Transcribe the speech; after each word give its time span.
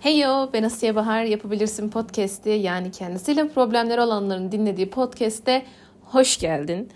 Heyo 0.00 0.52
ben 0.52 0.62
Asiye 0.62 0.94
Bahar 0.94 1.24
Yapabilirsin 1.24 1.90
Podcast'i 1.90 2.50
yani 2.50 2.90
kendisiyle 2.90 3.48
problemleri 3.48 4.00
olanların 4.00 4.52
dinlediği 4.52 4.90
podcast'te 4.90 5.62
hoş 6.02 6.38
geldin. 6.38 6.88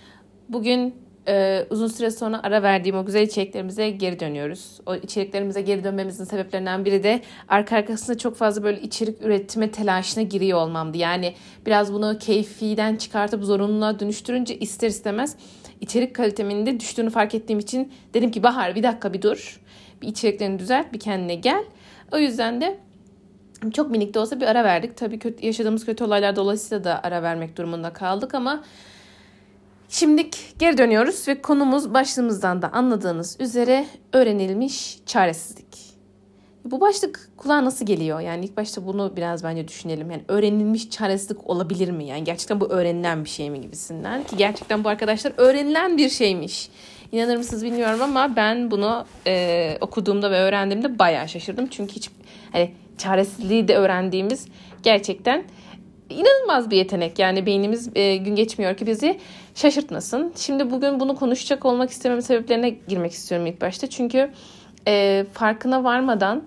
Bugün 0.48 0.94
e, 1.28 1.66
uzun 1.70 1.86
süre 1.86 2.10
sonra 2.10 2.40
ara 2.42 2.62
verdiğim 2.62 2.96
o 2.96 3.06
güzel 3.06 3.22
içeriklerimize 3.22 3.90
geri 3.90 4.20
dönüyoruz. 4.20 4.80
O 4.86 4.94
içeriklerimize 4.94 5.60
geri 5.62 5.84
dönmemizin 5.84 6.24
sebeplerinden 6.24 6.84
biri 6.84 7.02
de 7.02 7.20
arka 7.48 7.76
arkasında 7.76 8.18
çok 8.18 8.36
fazla 8.36 8.62
böyle 8.62 8.80
içerik 8.80 9.22
üretme 9.22 9.70
telaşına 9.70 10.22
giriyor 10.22 10.58
olmamdı. 10.58 10.98
Yani 10.98 11.34
biraz 11.66 11.92
bunu 11.92 12.18
keyfiden 12.18 12.96
çıkartıp 12.96 13.44
zorunluluğa 13.44 14.00
dönüştürünce 14.00 14.58
ister 14.58 14.88
istemez 14.88 15.36
içerik 15.80 16.14
kalitemin 16.14 16.66
de 16.66 16.80
düştüğünü 16.80 17.10
fark 17.10 17.34
ettiğim 17.34 17.58
için 17.58 17.92
dedim 18.14 18.30
ki 18.30 18.42
Bahar 18.42 18.74
bir 18.74 18.82
dakika 18.82 19.12
bir 19.12 19.22
dur. 19.22 19.60
Bir 20.02 20.08
içeriklerini 20.08 20.58
düzelt 20.58 20.92
bir 20.92 21.00
kendine 21.00 21.34
gel. 21.34 21.64
O 22.12 22.18
yüzden 22.18 22.60
de 22.60 22.78
çok 23.70 23.90
minik 23.90 24.14
de 24.14 24.18
olsa 24.18 24.40
bir 24.40 24.46
ara 24.46 24.64
verdik. 24.64 24.96
Tabii 24.96 25.18
kötü, 25.18 25.46
yaşadığımız 25.46 25.86
kötü 25.86 26.04
olaylar 26.04 26.36
dolayısıyla 26.36 26.84
da 26.84 27.00
ara 27.02 27.22
vermek 27.22 27.56
durumunda 27.56 27.92
kaldık 27.92 28.34
ama 28.34 28.64
şimdi 29.88 30.30
geri 30.58 30.78
dönüyoruz 30.78 31.28
ve 31.28 31.42
konumuz 31.42 31.94
başlığımızdan 31.94 32.62
da 32.62 32.72
anladığınız 32.72 33.36
üzere 33.40 33.86
öğrenilmiş 34.12 34.98
çaresizlik. 35.06 35.92
Bu 36.64 36.80
başlık 36.80 37.28
kulağa 37.36 37.64
nasıl 37.64 37.86
geliyor? 37.86 38.20
Yani 38.20 38.44
ilk 38.44 38.56
başta 38.56 38.86
bunu 38.86 39.12
biraz 39.16 39.44
bence 39.44 39.68
düşünelim. 39.68 40.10
Yani 40.10 40.22
öğrenilmiş 40.28 40.90
çaresizlik 40.90 41.50
olabilir 41.50 41.90
mi? 41.90 42.04
Yani 42.04 42.24
gerçekten 42.24 42.60
bu 42.60 42.68
öğrenilen 42.68 43.24
bir 43.24 43.28
şey 43.28 43.50
mi 43.50 43.60
gibisinden. 43.60 44.24
Ki 44.24 44.36
gerçekten 44.36 44.84
bu 44.84 44.88
arkadaşlar 44.88 45.32
öğrenilen 45.36 45.96
bir 45.96 46.08
şeymiş. 46.08 46.68
İnanır 47.12 47.36
mısınız 47.36 47.64
bilmiyorum 47.64 48.02
ama 48.02 48.36
ben 48.36 48.70
bunu 48.70 49.04
e, 49.26 49.78
okuduğumda 49.80 50.30
ve 50.30 50.38
öğrendiğimde 50.38 50.98
bayağı 50.98 51.28
şaşırdım. 51.28 51.66
Çünkü 51.66 51.94
hiç 51.94 52.10
hani 52.52 52.72
çaresizliği 52.98 53.68
de 53.68 53.76
öğrendiğimiz 53.76 54.46
gerçekten 54.82 55.44
inanılmaz 56.10 56.70
bir 56.70 56.76
yetenek. 56.76 57.18
Yani 57.18 57.46
beynimiz 57.46 57.90
e, 57.94 58.16
gün 58.16 58.36
geçmiyor 58.36 58.76
ki 58.76 58.86
bizi 58.86 59.18
şaşırtmasın. 59.54 60.32
Şimdi 60.36 60.70
bugün 60.70 61.00
bunu 61.00 61.16
konuşacak 61.16 61.64
olmak 61.64 61.90
istemem 61.90 62.22
sebeplerine 62.22 62.70
girmek 62.88 63.12
istiyorum 63.12 63.46
ilk 63.46 63.60
başta. 63.60 63.86
Çünkü 63.86 64.30
e, 64.86 65.24
farkına 65.32 65.84
varmadan 65.84 66.42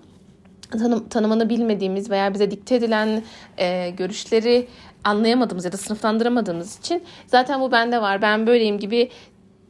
tanım, 0.70 1.08
tanımını 1.08 1.48
bilmediğimiz 1.48 2.10
veya 2.10 2.34
bize 2.34 2.50
dikte 2.50 2.74
edilen 2.74 3.22
e, 3.58 3.90
görüşleri 3.90 4.68
anlayamadığımız 5.04 5.64
ya 5.64 5.72
da 5.72 5.76
sınıflandıramadığımız 5.76 6.78
için 6.78 7.02
zaten 7.26 7.60
bu 7.60 7.72
bende 7.72 8.02
var 8.02 8.22
ben 8.22 8.46
böyleyim 8.46 8.78
gibi 8.78 9.10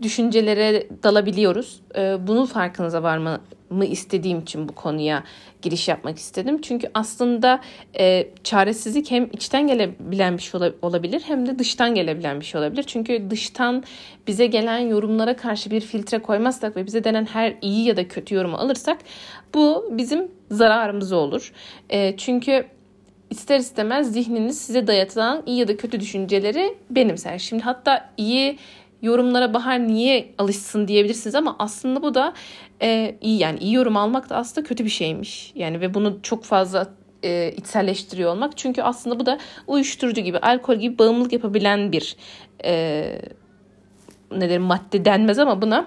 düşüncelere 0.03 0.87
dalabiliyoruz. 1.03 1.81
Ee, 1.97 2.17
bunun 2.27 2.47
farkınıza 2.47 3.03
varmamı 3.03 3.85
istediğim 3.85 4.41
için 4.41 4.69
bu 4.69 4.75
konuya 4.75 5.25
giriş 5.63 5.89
yapmak 5.89 6.19
istedim. 6.19 6.61
Çünkü 6.61 6.91
aslında 6.95 7.61
e, 7.99 8.29
çaresizlik 8.45 9.11
hem 9.11 9.29
içten 9.33 9.67
gelebilen 9.67 10.37
bir 10.37 10.43
şey 10.43 10.61
olabilir 10.83 11.23
hem 11.27 11.47
de 11.47 11.59
dıştan 11.59 11.95
gelebilen 11.95 12.41
bir 12.41 12.45
şey 12.45 12.61
olabilir. 12.61 12.83
Çünkü 12.83 13.31
dıştan 13.31 13.85
bize 14.27 14.47
gelen 14.47 14.79
yorumlara 14.79 15.37
karşı 15.37 15.71
bir 15.71 15.81
filtre 15.81 16.19
koymazsak 16.19 16.77
ve 16.77 16.87
bize 16.87 17.05
denen 17.05 17.25
her 17.25 17.55
iyi 17.63 17.87
ya 17.87 17.97
da 17.97 18.09
kötü 18.09 18.35
yorumu 18.35 18.57
alırsak 18.57 18.99
bu 19.55 19.89
bizim 19.91 20.29
zararımız 20.51 21.13
olur. 21.13 21.53
E, 21.91 22.17
çünkü 22.17 22.67
ister 23.31 23.59
istemez 23.59 24.13
zihniniz 24.13 24.59
size 24.59 24.87
dayatılan 24.87 25.43
iyi 25.47 25.59
ya 25.59 25.69
da 25.69 25.77
kötü 25.77 26.01
düşünceleri 26.01 26.75
benimser. 26.91 27.39
Şimdi 27.39 27.63
hatta 27.63 28.11
iyi 28.17 28.59
yorumlara 29.03 29.55
Bahar 29.55 29.89
niye 29.89 30.35
alışsın 30.39 30.89
diyebilirsiniz 30.89 31.35
ama 31.35 31.57
aslında 31.59 32.03
bu 32.03 32.15
da 32.15 32.35
e, 32.83 33.17
iyi 33.21 33.39
yani 33.39 33.59
iyi 33.59 33.75
yorum 33.75 33.97
almak 33.97 34.31
da 34.31 34.37
aslında 34.37 34.67
kötü 34.67 34.85
bir 34.85 34.91
şeymiş. 34.91 35.53
Yani 35.55 35.81
ve 35.81 35.95
bunu 35.95 36.19
çok 36.23 36.45
fazla 36.45 36.89
e, 37.25 37.53
içselleştiriyor 37.57 38.33
olmak. 38.33 38.57
Çünkü 38.57 38.83
aslında 38.83 39.21
bu 39.21 39.27
da 39.27 39.39
uyuşturucu 39.67 40.21
gibi, 40.21 40.39
alkol 40.39 40.75
gibi 40.75 40.99
bağımlılık 40.99 41.33
yapabilen 41.33 41.93
bir 41.93 42.17
e, 42.65 43.23
ne 44.31 44.51
derim 44.51 44.63
madde 44.63 45.05
denmez 45.05 45.39
ama 45.39 45.63
buna 45.63 45.87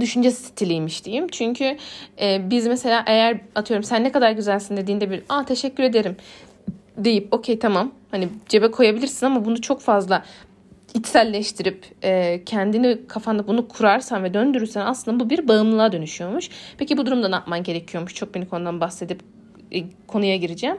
düşünce 0.00 0.30
stiliymiş 0.30 1.04
diyeyim. 1.04 1.28
Çünkü 1.28 1.76
e, 2.20 2.50
biz 2.50 2.66
mesela 2.66 3.04
eğer 3.06 3.40
atıyorum 3.54 3.84
sen 3.84 4.04
ne 4.04 4.12
kadar 4.12 4.32
güzelsin 4.32 4.76
dediğinde 4.76 5.10
bir 5.10 5.22
aa 5.28 5.44
teşekkür 5.44 5.82
ederim 5.82 6.16
deyip 6.96 7.34
okey 7.34 7.58
tamam 7.58 7.92
hani 8.10 8.28
cebe 8.48 8.70
koyabilirsin 8.70 9.26
ama 9.26 9.44
bunu 9.44 9.60
çok 9.60 9.80
fazla 9.80 10.24
içselleştirip 10.94 11.86
e, 12.02 12.42
kendini 12.44 13.06
kafanda 13.08 13.46
bunu 13.46 13.68
kurarsan 13.68 14.24
ve 14.24 14.34
döndürürsen 14.34 14.86
aslında 14.86 15.20
bu 15.20 15.30
bir 15.30 15.48
bağımlılığa 15.48 15.92
dönüşüyormuş. 15.92 16.48
Peki 16.78 16.96
bu 16.96 17.06
durumda 17.06 17.28
ne 17.28 17.34
yapman 17.34 17.62
gerekiyormuş? 17.62 18.14
Çok 18.14 18.34
minik 18.34 18.50
konudan 18.50 18.80
bahsedip 18.80 19.20
e, 19.72 19.84
konuya 20.06 20.36
gireceğim. 20.36 20.76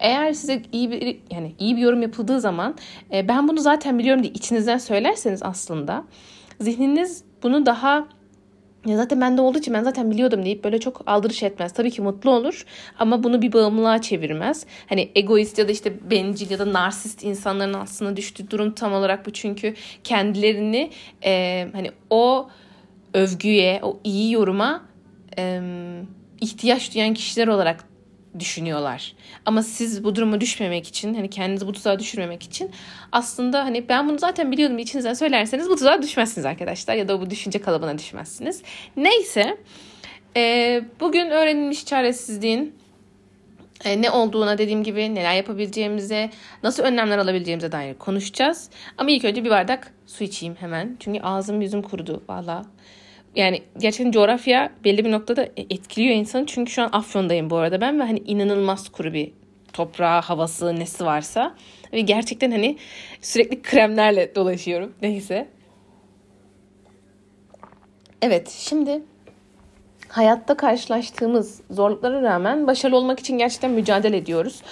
Eğer 0.00 0.32
size 0.32 0.62
iyi 0.72 0.90
bir 0.90 1.18
yani 1.30 1.54
iyi 1.58 1.76
bir 1.76 1.80
yorum 1.80 2.02
yapıldığı 2.02 2.40
zaman 2.40 2.74
e, 3.12 3.28
ben 3.28 3.48
bunu 3.48 3.60
zaten 3.60 3.98
biliyorum 3.98 4.22
diye 4.22 4.32
içinizden 4.32 4.78
söylerseniz 4.78 5.42
aslında 5.42 6.04
zihniniz 6.60 7.24
bunu 7.42 7.66
daha 7.66 8.08
ya 8.86 8.96
zaten 8.96 9.20
bende 9.20 9.40
olduğu 9.40 9.58
için 9.58 9.74
ben 9.74 9.82
zaten 9.82 10.10
biliyordum 10.10 10.44
deyip 10.44 10.64
böyle 10.64 10.80
çok 10.80 11.02
aldırış 11.06 11.42
etmez. 11.42 11.72
Tabii 11.72 11.90
ki 11.90 12.02
mutlu 12.02 12.30
olur 12.30 12.64
ama 12.98 13.24
bunu 13.24 13.42
bir 13.42 13.52
bağımlılığa 13.52 14.02
çevirmez. 14.02 14.66
Hani 14.88 15.10
egoist 15.14 15.58
ya 15.58 15.68
da 15.68 15.72
işte 15.72 16.10
bencil 16.10 16.50
ya 16.50 16.58
da 16.58 16.72
narsist 16.72 17.24
insanların 17.24 17.74
aslında 17.74 18.16
düştüğü 18.16 18.50
durum 18.50 18.72
tam 18.72 18.92
olarak 18.92 19.26
bu. 19.26 19.30
Çünkü 19.30 19.74
kendilerini 20.04 20.90
e, 21.24 21.68
hani 21.72 21.90
o 22.10 22.48
övgüye, 23.14 23.80
o 23.82 24.00
iyi 24.04 24.32
yoruma 24.32 24.84
e, 25.38 25.60
ihtiyaç 26.40 26.94
duyan 26.94 27.14
kişiler 27.14 27.48
olarak 27.48 27.91
düşünüyorlar. 28.38 29.14
Ama 29.46 29.62
siz 29.62 30.04
bu 30.04 30.16
duruma 30.16 30.40
düşmemek 30.40 30.88
için 30.88 31.14
hani 31.14 31.30
kendinizi 31.30 31.66
bu 31.66 31.72
tuzağa 31.72 31.98
düşürmemek 31.98 32.42
için 32.42 32.70
aslında 33.12 33.64
hani 33.64 33.88
ben 33.88 34.08
bunu 34.08 34.18
zaten 34.18 34.52
biliyordum 34.52 34.78
içinizden 34.78 35.14
söylerseniz 35.14 35.68
bu 35.68 35.76
tuzağa 35.76 36.02
düşmezsiniz 36.02 36.46
arkadaşlar 36.46 36.94
ya 36.94 37.08
da 37.08 37.20
bu 37.20 37.30
düşünce 37.30 37.60
kalıbına 37.60 37.98
düşmezsiniz. 37.98 38.62
Neyse 38.96 39.56
e, 40.36 40.82
bugün 41.00 41.30
öğrenilmiş 41.30 41.86
çaresizliğin 41.86 42.74
e, 43.84 44.02
ne 44.02 44.10
olduğuna 44.10 44.58
dediğim 44.58 44.84
gibi 44.84 45.14
neler 45.14 45.34
yapabileceğimize, 45.34 46.30
nasıl 46.62 46.82
önlemler 46.82 47.18
alabileceğimize 47.18 47.72
dair 47.72 47.94
konuşacağız. 47.94 48.70
Ama 48.98 49.10
ilk 49.10 49.24
önce 49.24 49.44
bir 49.44 49.50
bardak 49.50 49.92
su 50.06 50.24
içeyim 50.24 50.54
hemen. 50.54 50.96
Çünkü 51.00 51.20
ağzım 51.20 51.60
yüzüm 51.60 51.82
kurudu 51.82 52.22
valla 52.28 52.64
yani 53.36 53.62
gerçekten 53.78 54.12
coğrafya 54.12 54.72
belli 54.84 55.04
bir 55.04 55.10
noktada 55.10 55.48
etkiliyor 55.56 56.14
insanı. 56.14 56.46
Çünkü 56.46 56.72
şu 56.72 56.82
an 56.82 56.88
Afyon'dayım 56.92 57.50
bu 57.50 57.56
arada 57.56 57.80
ben 57.80 58.00
ve 58.00 58.04
hani 58.04 58.18
inanılmaz 58.18 58.88
kuru 58.88 59.12
bir 59.12 59.32
toprağı, 59.72 60.22
havası, 60.22 60.76
nesi 60.76 61.04
varsa. 61.04 61.56
Ve 61.92 62.00
gerçekten 62.00 62.50
hani 62.50 62.76
sürekli 63.20 63.62
kremlerle 63.62 64.34
dolaşıyorum. 64.34 64.94
Neyse. 65.02 65.48
Evet 68.22 68.50
şimdi 68.50 69.02
hayatta 70.12 70.56
karşılaştığımız 70.56 71.60
zorluklara 71.70 72.22
rağmen 72.22 72.66
başarılı 72.66 72.96
olmak 72.96 73.20
için 73.20 73.38
gerçekten 73.38 73.70
mücadele 73.70 74.16
ediyoruz 74.16 74.62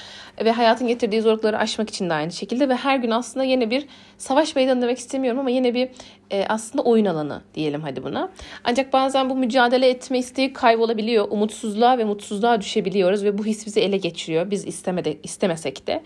ve 0.44 0.52
hayatın 0.52 0.86
getirdiği 0.86 1.22
zorlukları 1.22 1.58
aşmak 1.58 1.90
için 1.90 2.10
de 2.10 2.14
aynı 2.14 2.32
şekilde 2.32 2.68
ve 2.68 2.74
her 2.74 2.96
gün 2.96 3.10
aslında 3.10 3.44
yine 3.44 3.70
bir 3.70 3.86
savaş 4.18 4.56
meydanı 4.56 4.82
demek 4.82 4.98
istemiyorum 4.98 5.40
ama 5.40 5.50
yine 5.50 5.74
bir 5.74 5.88
e, 6.30 6.44
aslında 6.48 6.84
oyun 6.84 7.04
alanı 7.04 7.40
diyelim 7.54 7.80
hadi 7.82 8.04
buna. 8.04 8.30
Ancak 8.64 8.92
bazen 8.92 9.30
bu 9.30 9.36
mücadele 9.36 9.88
etme 9.88 10.18
isteği 10.18 10.52
kaybolabiliyor. 10.52 11.26
Umutsuzluğa 11.30 11.98
ve 11.98 12.04
mutsuzluğa 12.04 12.60
düşebiliyoruz 12.60 13.24
ve 13.24 13.38
bu 13.38 13.44
his 13.44 13.66
bizi 13.66 13.80
ele 13.80 13.96
geçiriyor. 13.96 14.50
Biz 14.50 14.66
istemede, 14.66 15.16
istemesek 15.22 15.86
de. 15.86 16.02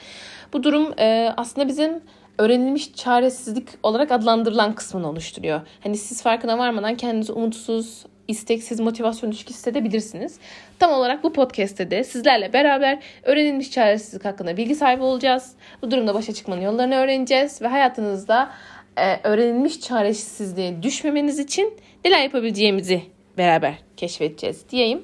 Bu 0.53 0.63
durum 0.63 0.95
e, 0.99 1.35
aslında 1.37 1.69
bizim 1.69 2.01
öğrenilmiş 2.39 2.95
çaresizlik 2.95 3.69
olarak 3.83 4.13
adlandırılan 4.13 4.75
kısmını 4.75 5.09
oluşturuyor. 5.09 5.61
Hani 5.81 5.97
siz 5.97 6.23
farkına 6.23 6.59
varmadan 6.59 6.97
kendinizi 6.97 7.33
umutsuz, 7.33 8.05
isteksiz 8.29 8.81
motivasyon 8.81 9.33
düşük 9.33 9.51
hissedebilirsiniz. 9.51 10.39
Tam 10.79 10.93
olarak 10.93 11.25
bu 11.25 11.33
podcast'te 11.33 11.91
de 11.91 12.05
sizlerle 12.05 12.53
beraber 12.53 12.99
öğrenilmiş 13.23 13.71
çaresizlik 13.71 14.25
hakkında 14.25 14.57
bilgi 14.57 14.75
sahibi 14.75 15.03
olacağız. 15.03 15.53
Bu 15.83 15.91
durumda 15.91 16.15
başa 16.15 16.33
çıkmanın 16.33 16.61
yollarını 16.61 16.95
öğreneceğiz 16.95 17.63
ve 17.63 17.67
hayatınızda 17.67 18.51
e, 18.97 19.17
öğrenilmiş 19.25 19.81
çaresizliğe 19.81 20.83
düşmemeniz 20.83 21.39
için 21.39 21.79
neler 22.05 22.23
yapabileceğimizi 22.23 23.03
beraber 23.39 23.75
keşfedeceğiz 23.97 24.71
diyeyim. 24.71 25.03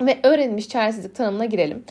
Ve 0.00 0.18
öğrenilmiş 0.22 0.68
çaresizlik 0.68 1.14
tanımına 1.14 1.44
girelim. 1.44 1.84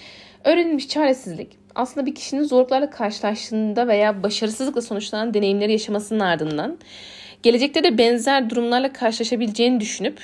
Öğrenilmiş 0.44 0.88
çaresizlik 0.88 1.62
aslında 1.75 2.06
bir 2.06 2.16
kişinin 2.16 2.44
zorluklarla 2.44 2.90
karşılaştığında 2.90 3.88
veya 3.88 4.24
başarısızlıkla 4.24 4.81
sonuçlanan 4.81 5.34
deneyimleri 5.34 5.72
yaşamasının 5.72 6.20
ardından 6.20 6.78
gelecekte 7.44 7.84
de 7.84 7.98
benzer 7.98 8.50
durumlarla 8.50 8.94
karşılaşabileceğini 8.94 9.80
düşünüp 9.80 10.20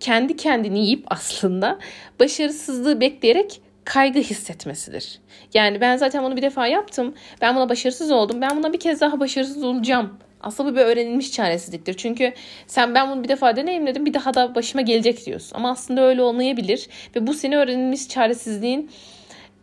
kendi 0.00 0.36
kendini 0.36 0.78
yiyip 0.78 1.04
aslında 1.06 1.78
başarısızlığı 2.20 3.00
bekleyerek 3.00 3.60
kaygı 3.84 4.18
hissetmesidir. 4.18 5.18
Yani 5.54 5.80
ben 5.80 5.96
zaten 5.96 6.24
bunu 6.24 6.36
bir 6.36 6.42
defa 6.42 6.66
yaptım. 6.66 7.14
Ben 7.40 7.56
buna 7.56 7.68
başarısız 7.68 8.10
oldum. 8.10 8.40
Ben 8.40 8.56
buna 8.56 8.72
bir 8.72 8.80
kez 8.80 9.00
daha 9.00 9.20
başarısız 9.20 9.62
olacağım. 9.64 10.18
Aslında 10.40 10.72
bu 10.72 10.76
bir 10.76 10.80
öğrenilmiş 10.80 11.32
çaresizliktir. 11.32 11.94
Çünkü 11.94 12.32
sen 12.66 12.94
ben 12.94 13.10
bunu 13.10 13.24
bir 13.24 13.28
defa 13.28 13.56
deneyimledim 13.56 14.06
bir 14.06 14.14
daha 14.14 14.34
da 14.34 14.54
başıma 14.54 14.82
gelecek 14.82 15.26
diyorsun. 15.26 15.56
Ama 15.56 15.70
aslında 15.70 16.00
öyle 16.00 16.22
olmayabilir. 16.22 16.88
Ve 17.16 17.26
bu 17.26 17.34
seni 17.34 17.56
öğrenilmiş 17.56 18.08
çaresizliğin 18.08 18.90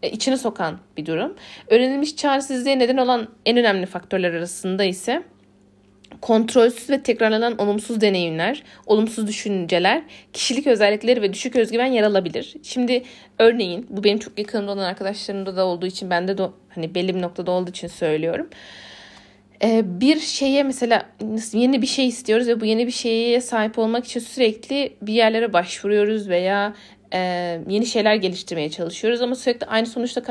e, 0.03 0.09
içine 0.09 0.37
sokan 0.37 0.79
bir 0.97 1.05
durum. 1.05 1.35
Öğrenilmiş 1.67 2.15
çaresizliğe 2.15 2.79
neden 2.79 2.97
olan 2.97 3.27
en 3.45 3.57
önemli 3.57 3.85
faktörler 3.85 4.33
arasında 4.33 4.83
ise 4.83 5.23
kontrolsüz 6.21 6.89
ve 6.89 7.03
tekrarlanan 7.03 7.57
olumsuz 7.57 8.01
deneyimler, 8.01 8.63
olumsuz 8.85 9.27
düşünceler, 9.27 10.01
kişilik 10.33 10.67
özellikleri 10.67 11.21
ve 11.21 11.33
düşük 11.33 11.55
özgüven 11.55 11.85
yer 11.85 12.03
alabilir. 12.03 12.55
Şimdi 12.63 13.03
örneğin 13.39 13.87
bu 13.89 14.03
benim 14.03 14.19
çok 14.19 14.39
yakınımda 14.39 14.71
olan 14.71 14.83
arkadaşlarımda 14.83 15.55
da 15.55 15.65
olduğu 15.65 15.85
için 15.85 16.09
bende 16.09 16.37
de 16.37 16.43
hani 16.69 16.95
belli 16.95 17.15
bir 17.15 17.21
noktada 17.21 17.51
olduğu 17.51 17.69
için 17.69 17.87
söylüyorum. 17.87 18.49
Ee, 19.63 19.81
bir 19.85 20.19
şeye 20.19 20.63
mesela 20.63 21.05
yeni 21.53 21.81
bir 21.81 21.87
şey 21.87 22.07
istiyoruz 22.07 22.47
ve 22.47 22.61
bu 22.61 22.65
yeni 22.65 22.87
bir 22.87 22.91
şeye 22.91 23.41
sahip 23.41 23.79
olmak 23.79 24.05
için 24.05 24.19
sürekli 24.19 24.93
bir 25.01 25.13
yerlere 25.13 25.53
başvuruyoruz 25.53 26.29
veya 26.29 26.73
e, 27.13 27.19
yeni 27.69 27.85
şeyler 27.85 28.15
geliştirmeye 28.15 28.69
çalışıyoruz 28.69 29.21
ama 29.21 29.35
sürekli 29.35 29.65
aynı 29.65 29.85
sonuçta 29.85 30.23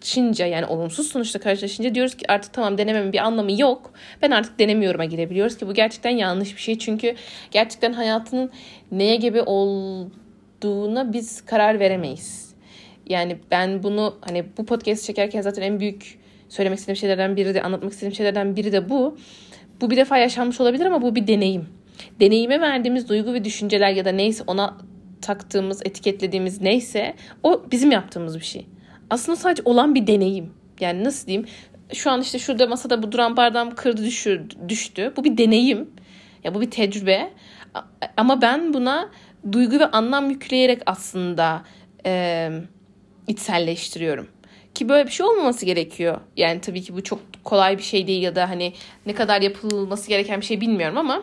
karşılaşınca 0.00 0.46
yani 0.46 0.66
olumsuz 0.66 1.08
sonuçta 1.08 1.38
karşılaşınca 1.38 1.94
diyoruz 1.94 2.14
ki 2.14 2.24
artık 2.28 2.52
tamam 2.52 2.78
denememin 2.78 3.12
bir 3.12 3.18
anlamı 3.18 3.60
yok. 3.60 3.92
Ben 4.22 4.30
artık 4.30 4.58
denemiyorum'a 4.58 5.04
girebiliyoruz 5.04 5.56
ki 5.56 5.68
bu 5.68 5.74
gerçekten 5.74 6.10
yanlış 6.10 6.56
bir 6.56 6.60
şey. 6.60 6.78
Çünkü 6.78 7.14
gerçekten 7.50 7.92
hayatının 7.92 8.50
neye 8.92 9.16
gibi 9.16 9.42
olduğuna 9.42 11.12
biz 11.12 11.44
karar 11.44 11.80
veremeyiz. 11.80 12.54
Yani 13.06 13.36
ben 13.50 13.82
bunu 13.82 14.16
hani 14.20 14.44
bu 14.58 14.66
podcast 14.66 15.04
çekerken 15.04 15.40
zaten 15.40 15.62
en 15.62 15.80
büyük 15.80 16.18
söylemek 16.48 16.78
istediğim 16.78 16.96
şeylerden 16.96 17.36
biri 17.36 17.54
de 17.54 17.62
anlatmak 17.62 17.92
istediğim 17.92 18.14
şeylerden 18.14 18.56
biri 18.56 18.72
de 18.72 18.88
bu. 18.88 19.18
Bu 19.80 19.90
bir 19.90 19.96
defa 19.96 20.18
yaşanmış 20.18 20.60
olabilir 20.60 20.86
ama 20.86 21.02
bu 21.02 21.14
bir 21.14 21.26
deneyim. 21.26 21.68
Deneyime 22.20 22.60
verdiğimiz 22.60 23.08
duygu 23.08 23.32
ve 23.32 23.44
düşünceler 23.44 23.90
ya 23.90 24.04
da 24.04 24.12
neyse 24.12 24.44
ona 24.46 24.76
taktığımız, 25.22 25.82
etiketlediğimiz 25.84 26.60
neyse 26.60 27.14
o 27.42 27.64
bizim 27.70 27.90
yaptığımız 27.90 28.38
bir 28.38 28.44
şey. 28.44 28.66
Aslında 29.10 29.36
sadece 29.36 29.62
olan 29.64 29.94
bir 29.94 30.06
deneyim. 30.06 30.52
Yani 30.80 31.04
nasıl 31.04 31.26
diyeyim? 31.26 31.46
Şu 31.92 32.10
an 32.10 32.20
işte 32.20 32.38
şurada 32.38 32.66
masada 32.66 33.02
bu 33.02 33.12
duran 33.12 33.36
bardağım 33.36 33.74
kırdı 33.74 34.04
düşürdü, 34.04 34.54
düştü. 34.68 35.12
Bu 35.16 35.24
bir 35.24 35.38
deneyim. 35.38 35.90
Ya 36.44 36.54
bu 36.54 36.60
bir 36.60 36.70
tecrübe. 36.70 37.30
Ama 38.16 38.42
ben 38.42 38.74
buna 38.74 39.10
duygu 39.52 39.78
ve 39.78 39.86
anlam 39.86 40.30
yükleyerek 40.30 40.82
aslında 40.86 41.62
e, 42.06 42.50
içselleştiriyorum. 43.26 44.28
Ki 44.74 44.88
böyle 44.88 45.06
bir 45.06 45.12
şey 45.12 45.26
olmaması 45.26 45.66
gerekiyor. 45.66 46.20
Yani 46.36 46.60
tabii 46.60 46.82
ki 46.82 46.94
bu 46.94 47.02
çok 47.02 47.20
kolay 47.44 47.78
bir 47.78 47.82
şey 47.82 48.06
değil 48.06 48.22
ya 48.22 48.34
da 48.34 48.50
hani 48.50 48.72
ne 49.06 49.14
kadar 49.14 49.42
yapılması 49.42 50.08
gereken 50.08 50.40
bir 50.40 50.46
şey 50.46 50.60
bilmiyorum 50.60 50.98
ama 50.98 51.22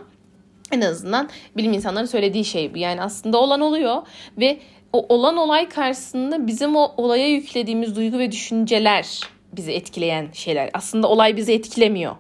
en 0.72 0.82
azından 0.82 1.30
bilim 1.58 1.74
insanların 1.74 2.06
söylediği 2.06 2.46
şey 2.46 2.74
bu. 2.74 2.78
Yani 2.78 3.02
aslında 3.02 3.38
olan 3.38 3.62
oluyor 3.62 4.08
ve 4.38 4.60
o 4.94 5.06
olan 5.16 5.38
olay 5.38 5.70
karşısında 5.70 6.48
bizim 6.48 6.76
o 6.76 6.94
olaya 6.98 7.28
yüklediğimiz 7.28 7.96
duygu 7.96 8.20
ve 8.20 8.32
düşünceler 8.32 9.20
bizi 9.54 9.72
etkileyen 9.72 10.28
şeyler. 10.34 10.70
Aslında 10.74 11.08
olay 11.08 11.38
bizi 11.38 11.54
etkilemiyor. 11.54 12.16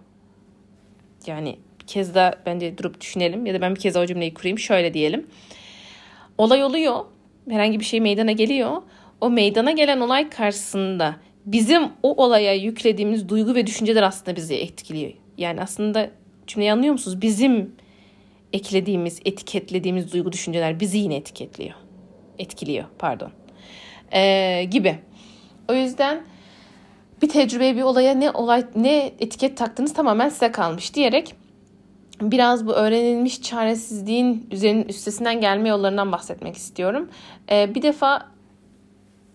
Yani 1.27 1.57
bir 1.81 1.87
kez 1.87 2.15
daha 2.15 2.33
bence 2.45 2.77
durup 2.77 3.01
düşünelim 3.01 3.45
ya 3.45 3.53
da 3.53 3.61
ben 3.61 3.75
bir 3.75 3.79
kez 3.79 3.95
daha 3.95 4.03
o 4.03 4.05
cümleyi 4.05 4.33
kurayım. 4.33 4.59
Şöyle 4.59 4.93
diyelim. 4.93 5.27
Olay 6.37 6.63
oluyor. 6.63 7.05
Herhangi 7.49 7.79
bir 7.79 7.85
şey 7.85 8.01
meydana 8.01 8.31
geliyor. 8.31 8.81
O 9.21 9.29
meydana 9.29 9.71
gelen 9.71 9.99
olay 9.99 10.29
karşısında 10.29 11.15
bizim 11.45 11.83
o 12.03 12.23
olaya 12.23 12.53
yüklediğimiz 12.53 13.29
duygu 13.29 13.55
ve 13.55 13.67
düşünceler 13.67 14.03
aslında 14.03 14.35
bizi 14.35 14.55
etkiliyor. 14.55 15.11
Yani 15.37 15.61
aslında 15.61 16.09
cümleyi 16.47 16.71
anlıyor 16.71 16.93
musunuz? 16.93 17.21
Bizim 17.21 17.75
eklediğimiz, 18.53 19.19
etiketlediğimiz 19.25 20.13
duygu 20.13 20.31
düşünceler 20.31 20.79
bizi 20.79 20.97
yine 20.97 21.15
etiketliyor. 21.15 21.82
Etkiliyor, 22.39 22.85
pardon. 22.99 23.31
Ee, 24.13 24.63
gibi. 24.71 24.99
O 25.69 25.73
yüzden 25.73 26.23
bir 27.21 27.29
tecrübeye 27.29 27.75
bir 27.75 27.81
olaya 27.81 28.13
ne 28.13 28.31
olay 28.31 28.65
ne 28.75 29.11
etiket 29.19 29.57
taktığınız 29.57 29.93
tamamen 29.93 30.29
size 30.29 30.51
kalmış 30.51 30.95
diyerek 30.95 31.35
biraz 32.21 32.67
bu 32.67 32.73
öğrenilmiş 32.73 33.41
çaresizliğin 33.41 34.47
üzerinin 34.51 34.83
üstesinden 34.83 35.41
gelme 35.41 35.69
yollarından 35.69 36.11
bahsetmek 36.11 36.55
istiyorum. 36.55 37.09
Ee, 37.51 37.75
bir 37.75 37.81
defa 37.81 38.33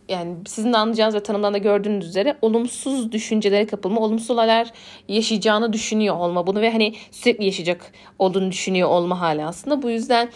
yani 0.08 0.36
sizin 0.46 0.72
de 0.72 0.76
anlayacağınız 0.76 1.14
ve 1.14 1.22
tanımdan 1.22 1.54
da 1.54 1.58
gördüğünüz 1.58 2.06
üzere 2.06 2.36
olumsuz 2.42 3.12
düşüncelere 3.12 3.66
kapılma, 3.66 4.00
olumsuz 4.00 4.30
olaylar 4.30 4.70
yaşayacağını 5.08 5.72
düşünüyor 5.72 6.16
olma 6.16 6.46
bunu 6.46 6.60
ve 6.60 6.72
hani 6.72 6.94
sürekli 7.10 7.44
yaşayacak 7.44 7.92
olduğunu 8.18 8.50
düşünüyor 8.50 8.88
olma 8.88 9.20
hali 9.20 9.44
aslında. 9.44 9.82
Bu 9.82 9.90
yüzden 9.90 10.28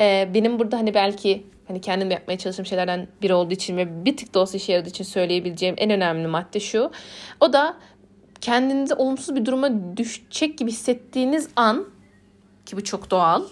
e, 0.00 0.28
benim 0.34 0.58
burada 0.58 0.78
hani 0.78 0.94
belki 0.94 1.44
hani 1.68 1.80
kendim 1.80 2.10
yapmaya 2.10 2.38
çalıştığım 2.38 2.66
şeylerden 2.66 3.08
biri 3.22 3.34
olduğu 3.34 3.54
için 3.54 3.76
ve 3.76 4.04
bir 4.04 4.16
tık 4.16 4.34
da 4.34 4.40
olsa 4.40 4.56
işe 4.56 4.72
yaradığı 4.72 4.88
için 4.88 5.04
söyleyebileceğim 5.04 5.74
en 5.78 5.90
önemli 5.90 6.26
madde 6.26 6.60
şu. 6.60 6.90
O 7.40 7.52
da 7.52 7.76
kendinizi 8.40 8.94
olumsuz 8.94 9.36
bir 9.36 9.46
duruma 9.46 9.96
düşecek 9.96 10.58
gibi 10.58 10.70
hissettiğiniz 10.70 11.48
an 11.56 11.86
ki 12.66 12.76
bu 12.76 12.84
çok 12.84 13.10
doğal. 13.10 13.44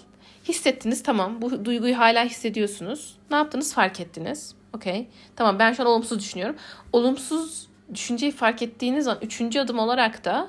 Hissettiniz 0.48 1.02
tamam 1.02 1.42
bu 1.42 1.64
duyguyu 1.64 1.98
hala 1.98 2.24
hissediyorsunuz. 2.24 3.16
Ne 3.30 3.36
yaptınız 3.36 3.74
fark 3.74 4.00
ettiniz. 4.00 4.54
Okey. 4.72 5.08
Tamam 5.36 5.58
ben 5.58 5.72
şu 5.72 5.82
an 5.82 5.88
olumsuz 5.88 6.18
düşünüyorum. 6.18 6.56
Olumsuz 6.92 7.68
düşünceyi 7.94 8.32
fark 8.32 8.62
ettiğiniz 8.62 9.04
zaman 9.04 9.20
üçüncü 9.22 9.60
adım 9.60 9.78
olarak 9.78 10.24
da 10.24 10.48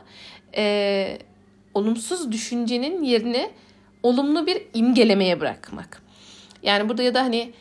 e, 0.56 1.18
olumsuz 1.74 2.32
düşüncenin 2.32 3.04
yerini 3.04 3.52
olumlu 4.04 4.48
bir 4.48 4.62
imgelemeye 4.74 5.40
bırakmak. 5.40 6.07
Yani 6.64 6.90
burada 6.90 7.04
ya 7.04 7.14
da 7.14 7.24
hani 7.24 7.54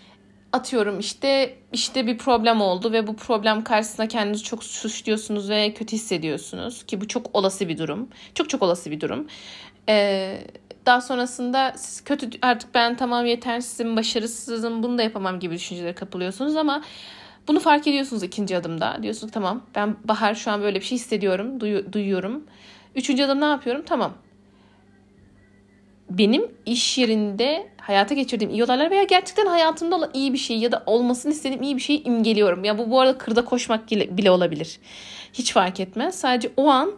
atıyorum 0.53 1.01
işte 1.01 1.59
işte 1.73 2.07
bir 2.07 2.19
problem 2.19 2.61
oldu 2.61 2.93
ve 2.93 3.07
bu 3.07 3.17
problem 3.17 3.65
karşısında 3.65 4.09
kendinizi 4.09 4.45
çok 4.45 4.65
suçluyorsunuz 4.65 5.51
ve 5.51 5.75
kötü 5.75 5.97
hissediyorsunuz 5.97 6.87
ki 6.87 7.01
bu 7.01 7.09
çok 7.09 7.37
olası 7.37 7.69
bir 7.69 7.79
durum. 7.79 8.09
Çok 8.35 8.51
çok 8.51 8.63
olası 8.63 8.91
bir 8.91 9.01
durum. 9.01 9.27
Ee, 9.89 10.39
daha 10.87 11.01
sonrasında 11.01 11.73
siz 11.77 12.05
kötü 12.05 12.31
artık 12.43 12.75
ben 12.75 12.97
tamam 12.97 13.27
yetersizim, 13.27 13.97
başarısızım, 13.97 14.83
bunu 14.83 14.99
da 14.99 15.03
yapamam 15.03 15.41
gibi 15.41 15.55
düşüncelere 15.55 15.95
kapılıyorsunuz 15.95 16.57
ama 16.57 16.83
bunu 17.49 17.61
fark 17.61 17.87
ediyorsunuz 17.87 18.23
ikinci 18.23 18.57
adımda. 18.57 18.99
Diyorsunuz 19.03 19.33
tamam 19.33 19.63
ben 19.75 19.97
Bahar 20.05 20.35
şu 20.35 20.51
an 20.51 20.63
böyle 20.63 20.81
bir 20.81 20.85
şey 20.85 20.99
hissediyorum, 20.99 21.61
duyu, 21.61 21.93
duyuyorum. 21.93 22.45
Üçüncü 22.95 23.25
adım 23.25 23.41
ne 23.41 23.45
yapıyorum? 23.45 23.83
Tamam. 23.87 24.13
Benim 26.11 26.43
iş 26.67 26.99
yerinde 26.99 27.67
hayata 27.81 28.14
geçirdiğim 28.14 28.50
iyi 28.50 28.64
olaylar 28.64 28.91
veya 28.91 29.03
gerçekten 29.03 29.47
hayatımda 29.47 29.97
olan 29.97 30.11
iyi 30.14 30.32
bir 30.32 30.38
şey 30.38 30.59
ya 30.59 30.73
da 30.73 30.83
olmasını 30.87 31.33
istediğim 31.33 31.62
iyi 31.62 31.76
bir 31.76 31.83
şeyi 31.83 32.04
imgeliyorum. 32.04 32.64
Ya 32.64 32.78
bu 32.78 32.90
bu 32.90 33.00
arada 33.00 33.19
kırda 33.19 33.45
koşmak 33.45 33.90
bile 33.90 34.31
olabilir. 34.31 34.78
Hiç 35.33 35.52
fark 35.52 35.81
etmez. 35.81 36.14
Sadece 36.14 36.50
o 36.57 36.69
an 36.69 36.92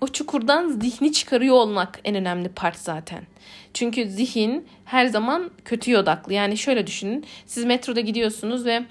o 0.00 0.08
çukurdan 0.08 0.68
zihni 0.68 1.12
çıkarıyor 1.12 1.54
olmak 1.54 2.00
en 2.04 2.14
önemli 2.14 2.48
part 2.48 2.76
zaten. 2.76 3.22
Çünkü 3.74 4.08
zihin 4.08 4.66
her 4.84 5.06
zaman 5.06 5.50
kötüye 5.64 5.98
odaklı. 5.98 6.32
Yani 6.32 6.56
şöyle 6.56 6.86
düşünün. 6.86 7.24
Siz 7.46 7.64
metroda 7.64 8.00
gidiyorsunuz 8.00 8.64
ve 8.64 8.82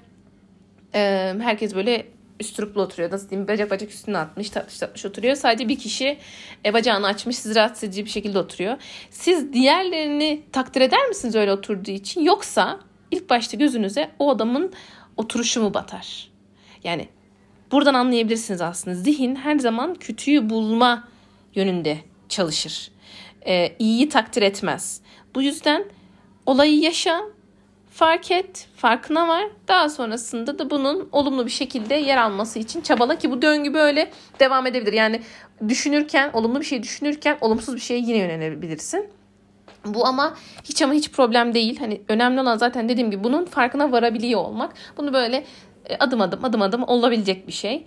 e, 0.96 1.34
herkes 1.42 1.76
böyle 1.76 2.06
üstürüplü 2.40 2.80
oturuyor. 2.82 3.12
Nasıl 3.12 3.30
diyeyim? 3.30 3.48
Bacak 3.48 3.72
bacak 3.72 3.92
üstüne 3.92 4.18
atmış, 4.18 4.50
tatlış 4.50 4.80
tatlış 4.80 5.06
oturuyor. 5.06 5.36
Sadece 5.36 5.68
bir 5.68 5.80
kişi 5.80 6.18
e, 6.66 6.74
bacağını 6.74 7.08
açmış, 7.08 7.38
sizi 7.38 7.56
rahatsız 7.56 7.84
edici 7.84 8.06
bir 8.06 8.10
şekilde 8.10 8.40
oturuyor. 8.40 8.78
Siz 9.10 9.54
diğerlerini 9.54 10.44
takdir 10.52 10.82
eder 10.82 11.08
misiniz 11.08 11.36
öyle 11.36 11.52
oturduğu 11.52 11.92
için? 11.92 12.22
Yoksa 12.22 12.80
ilk 13.12 13.30
başta 13.30 13.58
gözünüze 13.58 14.12
o 14.20 14.30
adamın 14.30 14.74
oturuşu 15.18 15.62
mu 15.62 15.74
batar? 15.74 16.30
Yani 16.84 17.08
buradan 17.72 17.94
anlayabilirsiniz 17.94 18.62
aslında. 18.62 18.96
Zihin 18.96 19.36
her 19.36 19.60
zaman 19.60 19.96
kötüyü 19.96 20.50
bulma 20.50 21.08
yönünde 21.56 21.98
çalışır. 22.30 22.92
Ee, 23.48 23.76
iyiyi 23.80 24.10
takdir 24.10 24.42
etmez. 24.42 25.02
Bu 25.36 25.42
yüzden 25.42 25.86
olayı 26.46 26.80
yaşa, 26.80 27.22
fark 27.94 28.32
et, 28.32 28.68
farkına 28.76 29.28
var. 29.28 29.44
Daha 29.68 29.90
sonrasında 29.90 30.60
da 30.60 30.70
bunun 30.70 31.10
olumlu 31.12 31.46
bir 31.46 31.52
şekilde 31.52 31.96
yer 31.96 32.18
alması 32.18 32.60
için 32.60 32.82
çabala 32.82 33.18
ki 33.18 33.32
bu 33.32 33.42
döngü 33.42 33.74
böyle 33.74 34.12
devam 34.40 34.68
edebilir. 34.68 34.94
Yani 34.94 35.22
düşünürken, 35.70 36.30
olumlu 36.34 36.60
bir 36.60 36.66
şey 36.66 36.84
düşünürken 36.84 37.38
olumsuz 37.42 37.76
bir 37.76 37.82
şeye 37.82 38.00
yine 38.00 38.18
yönelebilirsin. 38.18 39.10
Bu 39.86 40.06
ama 40.06 40.34
hiç 40.64 40.82
ama 40.82 40.94
hiç 40.94 41.12
problem 41.12 41.54
değil. 41.54 41.80
Hani 41.80 42.02
önemli 42.10 42.42
olan 42.42 42.58
zaten 42.58 42.90
dediğim 42.90 43.12
gibi 43.12 43.24
bunun 43.24 43.46
farkına 43.46 43.92
varabiliyor 43.92 44.42
olmak. 44.42 44.74
Bunu 44.98 45.14
böyle 45.14 45.44
e, 45.86 45.98
adım 45.98 46.22
adım 46.22 46.46
adım 46.46 46.62
adım 46.62 46.84
olabilecek 46.84 47.48
bir 47.48 47.54
şey. 47.54 47.86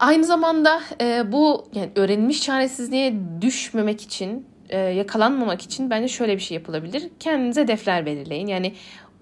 Aynı 0.00 0.24
zamanda 0.24 0.80
e, 1.00 1.32
bu 1.32 1.68
yani 1.74 1.90
öğrenilmiş 1.96 2.42
çaresizliğe 2.42 3.14
düşmemek 3.40 4.02
için, 4.02 4.46
e, 4.68 4.78
yakalanmamak 4.78 5.62
için 5.62 5.90
bence 5.90 6.08
şöyle 6.08 6.36
bir 6.36 6.42
şey 6.42 6.54
yapılabilir. 6.54 7.08
Kendinize 7.20 7.62
hedefler 7.62 8.06
belirleyin. 8.06 8.46
Yani 8.46 8.72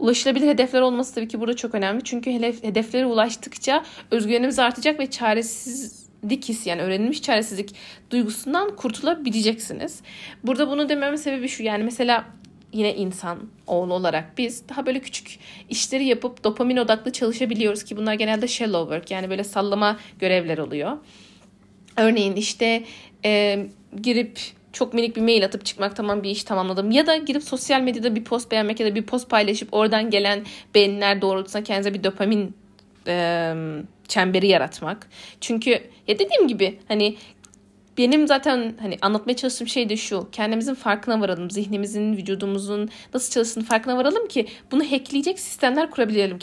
ulaşılabilir 0.05 0.49
hedefler 0.49 0.81
olması 0.81 1.15
tabii 1.15 1.29
ki 1.29 1.41
burada 1.41 1.57
çok 1.57 1.75
önemli. 1.75 2.05
Çünkü 2.05 2.33
hedeflere 2.63 3.07
ulaştıkça 3.07 3.85
özgüvenimiz 4.11 4.59
artacak 4.59 5.01
ve 5.01 5.11
çaresizlik 5.11 6.49
hissi 6.49 6.69
yani 6.69 6.83
öğrenilmiş 6.83 7.23
çaresizlik 7.23 7.75
duygusundan 8.11 8.77
kurtulabileceksiniz. 8.77 10.03
Burada 10.43 10.71
bunu 10.71 10.89
dememin 10.89 11.17
sebebi 11.17 11.49
şu 11.49 11.63
yani 11.63 11.85
mesela 11.85 12.25
yine 12.73 12.95
insan 12.95 13.39
oğlu 13.67 13.95
olarak 13.95 14.39
biz 14.39 14.69
daha 14.69 14.87
böyle 14.87 15.01
küçük 15.01 15.39
işleri 15.69 16.05
yapıp 16.05 16.45
dopamin 16.45 16.77
odaklı 16.77 17.13
çalışabiliyoruz 17.13 17.85
ki 17.85 17.97
bunlar 17.97 18.15
genelde 18.15 18.49
shallow 18.49 18.95
work 18.95 19.11
yani 19.11 19.31
böyle 19.31 19.45
sallama 19.45 19.99
görevler 20.19 20.59
oluyor. 20.59 20.97
Örneğin 21.97 22.37
işte 22.37 22.85
e, 23.25 23.67
girip 24.03 24.41
çok 24.75 24.95
minik 24.95 25.17
bir 25.17 25.21
mail 25.21 25.45
atıp 25.45 25.65
çıkmak 25.65 25.97
tamam 25.97 26.23
bir 26.23 26.31
iş 26.31 26.45
tamamladım. 26.45 26.91
Ya 26.91 27.07
da 27.07 27.17
girip 27.17 27.43
sosyal 27.43 27.81
medyada 27.81 28.15
bir 28.15 28.25
post 28.25 28.51
beğenmek 28.51 28.81
ya 28.81 28.87
da 28.87 28.95
bir 28.95 29.03
post 29.03 29.31
paylaşıp 29.31 29.69
oradan 29.73 30.11
gelen 30.11 30.45
beğeniler 30.75 31.23
doğrultusunda 31.23 31.65
kendinize 31.65 31.95
bir 31.95 32.05
dopamin 32.05 32.55
e, 33.07 33.55
çemberi 34.09 34.47
yaratmak. 34.47 35.09
Çünkü 35.41 35.71
ya 36.09 36.19
dediğim 36.19 36.49
gibi 36.49 36.79
hani 36.89 37.17
benim 37.99 38.27
zaten 38.27 38.75
hani 38.81 38.97
anlatmaya 39.03 39.37
çalıştığım 39.37 39.69
şey 39.69 39.89
de 39.89 39.97
şu. 39.97 40.29
Kendimizin 40.33 40.75
farkına 40.75 41.21
varalım. 41.21 41.51
Zihnimizin, 41.51 42.17
vücudumuzun 42.17 42.89
nasıl 43.15 43.33
çalıştığını 43.33 43.65
farkına 43.65 43.97
varalım 43.97 44.29
ki 44.29 44.47
bunu 44.71 44.85
hackleyecek 44.93 45.41
sistemler 45.41 45.91
kurabilelim 45.91 46.39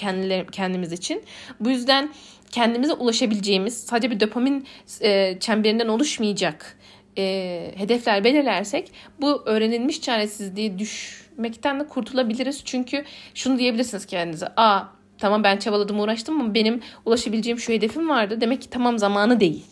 kendimiz 0.51 0.91
için. 0.91 1.23
Bu 1.59 1.69
yüzden 1.69 2.09
kendimize 2.51 2.93
ulaşabileceğimiz 2.93 3.77
sadece 3.77 4.11
bir 4.11 4.19
dopamin 4.19 4.67
e, 5.01 5.37
çemberinden 5.39 5.87
oluşmayacak 5.87 6.77
e, 7.17 7.71
hedefler 7.75 8.23
belirlersek 8.23 8.91
bu 9.21 9.43
öğrenilmiş 9.45 10.01
çaresizliği 10.01 10.79
düşmekten 10.79 11.79
de 11.79 11.87
kurtulabiliriz. 11.87 12.61
Çünkü 12.65 13.05
şunu 13.33 13.59
diyebilirsiniz 13.59 14.05
kendinize. 14.05 14.47
Aa 14.57 14.83
tamam 15.17 15.43
ben 15.43 15.57
çabaladım 15.57 15.99
uğraştım 15.99 16.41
ama 16.41 16.53
benim 16.53 16.81
ulaşabileceğim 17.05 17.59
şu 17.59 17.73
hedefim 17.73 18.09
vardı. 18.09 18.41
Demek 18.41 18.61
ki 18.61 18.69
tamam 18.69 18.99
zamanı 18.99 19.39
değil. 19.39 19.65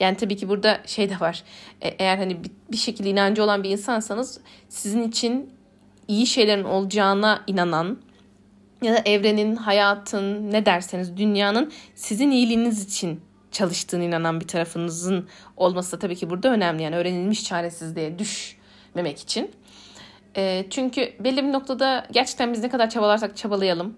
Yani 0.00 0.16
tabii 0.16 0.36
ki 0.36 0.48
burada 0.48 0.80
şey 0.86 1.10
de 1.10 1.20
var. 1.20 1.42
E, 1.82 1.88
eğer 1.88 2.18
hani 2.18 2.36
bir 2.72 2.76
şekilde 2.76 3.10
inancı 3.10 3.44
olan 3.44 3.62
bir 3.62 3.70
insansanız 3.70 4.40
sizin 4.68 5.08
için 5.08 5.50
iyi 6.08 6.26
şeylerin 6.26 6.64
olacağına 6.64 7.44
inanan 7.46 7.98
ya 8.82 8.94
da 8.94 8.98
evrenin, 9.04 9.56
hayatın, 9.56 10.52
ne 10.52 10.66
derseniz 10.66 11.16
dünyanın 11.16 11.72
sizin 11.94 12.30
iyiliğiniz 12.30 12.84
için 12.84 13.20
çalıştığını 13.52 14.04
inanan 14.04 14.40
bir 14.40 14.48
tarafınızın 14.48 15.28
olması 15.56 15.92
da 15.92 15.98
tabii 15.98 16.16
ki 16.16 16.30
burada 16.30 16.48
önemli. 16.48 16.82
Yani 16.82 16.96
öğrenilmiş 16.96 17.44
çaresizliğe 17.44 18.18
düşmemek 18.18 19.18
için. 19.18 19.50
E, 20.36 20.66
çünkü 20.70 21.12
belli 21.20 21.44
bir 21.44 21.52
noktada 21.52 22.06
gerçekten 22.12 22.52
biz 22.52 22.62
ne 22.62 22.68
kadar 22.68 22.90
çabalarsak 22.90 23.36
çabalayalım. 23.36 23.96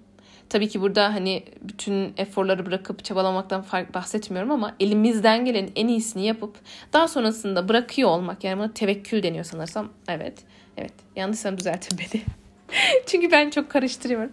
Tabii 0.48 0.68
ki 0.68 0.80
burada 0.80 1.14
hani 1.14 1.44
bütün 1.60 2.14
eforları 2.16 2.66
bırakıp 2.66 3.04
çabalamaktan 3.04 3.62
fark 3.62 3.94
bahsetmiyorum 3.94 4.50
ama 4.50 4.74
elimizden 4.80 5.44
gelen 5.44 5.68
en 5.76 5.88
iyisini 5.88 6.26
yapıp 6.26 6.56
daha 6.92 7.08
sonrasında 7.08 7.68
bırakıyor 7.68 8.08
olmak 8.08 8.44
yani 8.44 8.58
buna 8.58 8.72
tevekkül 8.72 9.22
deniyor 9.22 9.44
sanırsam. 9.44 9.88
Evet. 10.08 10.38
Evet. 10.76 10.92
Yanlışsam 11.16 11.58
düzeltin 11.58 11.98
beni. 11.98 12.22
Çünkü 13.06 13.30
ben 13.30 13.50
çok 13.50 13.70
karıştırıyorum. 13.70 14.32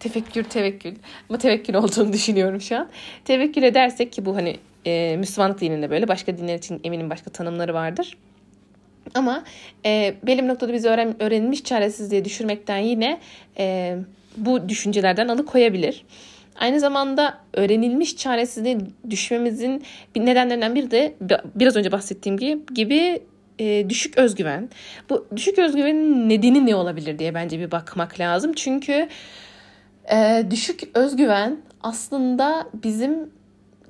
Tefekkür, 0.00 0.44
tevekkül. 0.44 0.94
Ama 1.28 1.38
tevekkül 1.38 1.74
olduğunu 1.74 2.12
düşünüyorum 2.12 2.60
şu 2.60 2.76
an. 2.76 2.88
Tevekkül 3.24 3.62
edersek 3.62 4.12
ki 4.12 4.24
bu 4.24 4.36
hani 4.36 4.56
e, 4.86 5.16
Müslümanlık 5.16 5.60
dininde 5.60 5.90
böyle. 5.90 6.08
Başka 6.08 6.38
dinler 6.38 6.58
için 6.58 6.80
eminim 6.84 7.10
başka 7.10 7.30
tanımları 7.30 7.74
vardır. 7.74 8.16
Ama 9.14 9.44
e, 9.86 10.14
belli 10.22 10.48
noktada 10.48 10.72
biz 10.72 10.84
öğren, 10.84 11.22
öğrenilmiş 11.22 11.64
çaresizliğe 11.64 12.24
düşürmekten 12.24 12.78
yine 12.78 13.20
e, 13.58 13.96
bu 14.36 14.68
düşüncelerden 14.68 15.28
alıkoyabilir. 15.28 16.04
Aynı 16.56 16.80
zamanda 16.80 17.38
öğrenilmiş 17.54 18.16
çaresizliğe 18.16 18.78
düşmemizin 19.10 19.82
bir 20.14 20.26
nedenlerinden 20.26 20.74
biri 20.74 20.90
de 20.90 21.14
biraz 21.54 21.76
önce 21.76 21.92
bahsettiğim 21.92 22.38
gibi 22.74 23.22
e, 23.60 23.90
düşük 23.90 24.18
özgüven. 24.18 24.68
Bu 25.10 25.26
düşük 25.36 25.58
özgüvenin 25.58 26.28
nedeni 26.28 26.66
ne 26.66 26.74
olabilir 26.74 27.18
diye 27.18 27.34
bence 27.34 27.58
bir 27.58 27.70
bakmak 27.70 28.20
lazım. 28.20 28.52
Çünkü 28.52 29.08
e, 30.12 30.46
düşük 30.50 30.82
özgüven 30.94 31.56
aslında 31.82 32.68
bizim 32.74 33.30